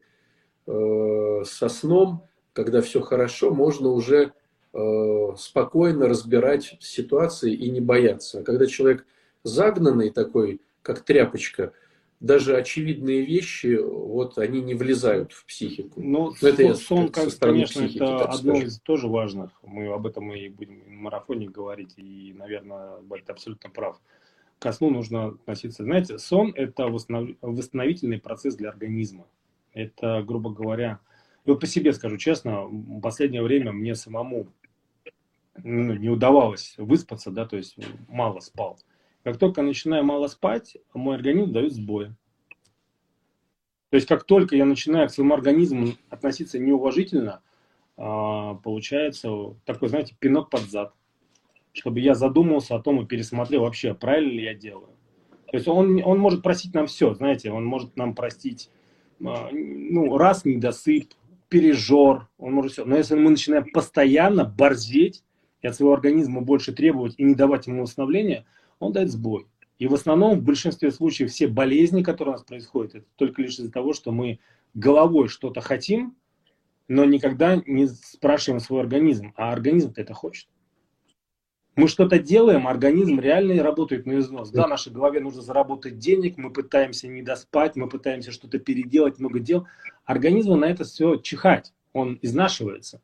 [0.67, 4.33] э, со сном, когда все хорошо, можно уже
[4.73, 8.41] э, спокойно разбирать ситуации и не бояться.
[8.41, 9.05] А когда человек
[9.43, 11.73] загнанный такой, как тряпочка,
[12.21, 16.01] даже очевидные вещи, вот они не влезают в психику.
[16.03, 18.69] Ну, Но это сон, как, конечно, психики, это одно скажем.
[18.69, 19.51] из тоже важных.
[19.63, 23.99] Мы об этом и будем в марафоне говорить, и, наверное, будет абсолютно прав.
[24.59, 25.85] Ко сну нужно относиться.
[25.85, 29.27] Знаете, сон– это восстановительный процесс для организма.
[29.73, 31.01] Это, грубо говоря,
[31.47, 34.49] вот по себе скажу честно, в последнее время мне самому
[35.57, 37.77] ну, не удавалось выспаться, да, то есть
[38.09, 38.79] мало спал.
[39.23, 42.15] Как только начинаю мало спать, мой организм дает сбои.
[43.91, 47.43] То есть как только я начинаю к своему организму относиться неуважительно,
[47.97, 50.95] а, получается такой, знаете, пинок под зад.
[51.73, 54.91] Чтобы я задумался о том и пересмотрел вообще, правильно ли я делаю.
[55.51, 58.71] То есть он, он может простить нам все, знаете, он может нам простить
[59.23, 61.13] а, ну, раз недосып,
[61.49, 62.85] пережор, он может все.
[62.85, 65.25] Но если мы начинаем постоянно борзеть
[65.61, 68.47] и от своего организма больше требовать и не давать ему восстановления–
[68.81, 69.47] он дает сбой.
[69.79, 73.59] И в основном, в большинстве случаев, все болезни, которые у нас происходят, это только лишь
[73.59, 74.41] из-за того, что мы
[74.75, 76.17] головой что-то хотим,
[76.89, 80.49] но никогда не спрашиваем свой организм, а организм-то это хочет.
[81.77, 84.51] Мы что-то делаем, организм реально работает на износ.
[84.51, 89.39] Да, нашей голове нужно заработать денег, мы пытаемся не доспать, мы пытаемся что-то переделать, много
[89.39, 89.67] дел.
[90.05, 93.01] Организму на это все чихать, он изнашивается.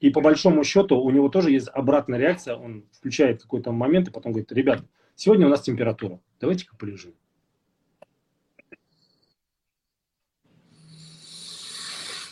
[0.00, 4.10] И по большому счету у него тоже есть обратная реакция, он включает какой-то момент и
[4.10, 4.82] потом говорит, ребят,
[5.14, 7.14] сегодня у нас температура, давайте-ка полежим.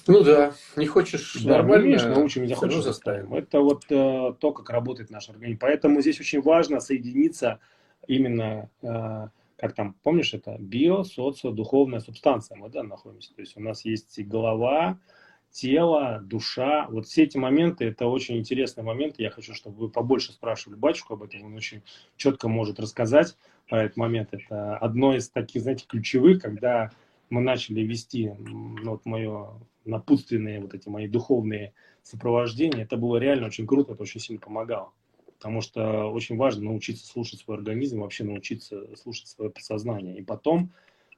[0.07, 3.33] Ну да, не хочешь да, нормально, умеешь, научим, не захочешь, заставим.
[3.35, 5.59] Это вот э, то, как работает наш организм.
[5.61, 7.59] Поэтому здесь очень важно соединиться
[8.07, 12.59] именно, э, как там, помнишь, это био, социо, духовная субстанция.
[12.59, 13.35] Мы да, находимся.
[13.35, 14.99] То есть у нас есть голова,
[15.55, 16.89] тело, душа.
[16.91, 19.15] Вот все эти моменты, это очень интересный момент.
[19.19, 21.45] Я хочу, чтобы вы побольше спрашивали батюшку об этом.
[21.45, 21.83] Он очень
[22.17, 23.37] четко может рассказать
[23.69, 24.31] про этот момент.
[24.33, 26.91] Это одно из таких, знаете, ключевых, когда
[27.31, 29.51] мы начали вести ну, вот мое
[29.85, 32.83] напутственные, вот эти мои духовные сопровождения.
[32.83, 34.93] Это было реально очень круто, это очень сильно помогало.
[35.39, 40.19] Потому что очень важно научиться слушать свой организм, вообще научиться слушать свое подсознание.
[40.19, 40.73] И потом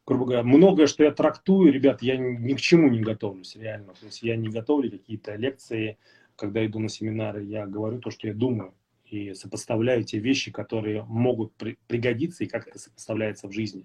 [0.06, 3.94] грубо говоря, многое, что я трактую, ребят, я ни к чему не готовлюсь, реально.
[3.94, 5.98] То есть я не готовлю какие-то лекции,
[6.36, 11.04] когда иду на семинары, я говорю то, что я думаю, и сопоставляю те вещи, которые
[11.04, 13.84] могут при, пригодиться, и как это сопоставляется в жизни.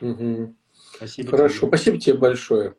[0.00, 0.54] Угу.
[0.72, 1.68] Спасибо Хорошо, тебе.
[1.68, 2.74] спасибо тебе большое.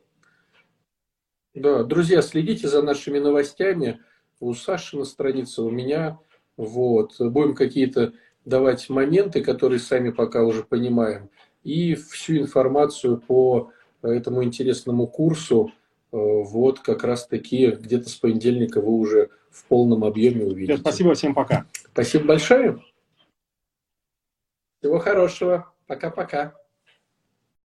[1.54, 4.00] Да, друзья, следите за нашими новостями.
[4.40, 6.18] У Саши на странице, у меня.
[6.56, 7.20] Вот.
[7.20, 11.30] Будем какие-то давать моменты, которые сами пока уже понимаем,
[11.62, 13.70] и всю информацию по
[14.02, 15.70] этому интересному курсу
[16.12, 20.78] э, вот как раз-таки где-то с понедельника вы уже в полном объеме увидите.
[20.78, 21.66] Спасибо, всем пока.
[21.92, 22.82] Спасибо большое.
[24.80, 25.72] Всего хорошего.
[25.86, 26.54] Пока-пока.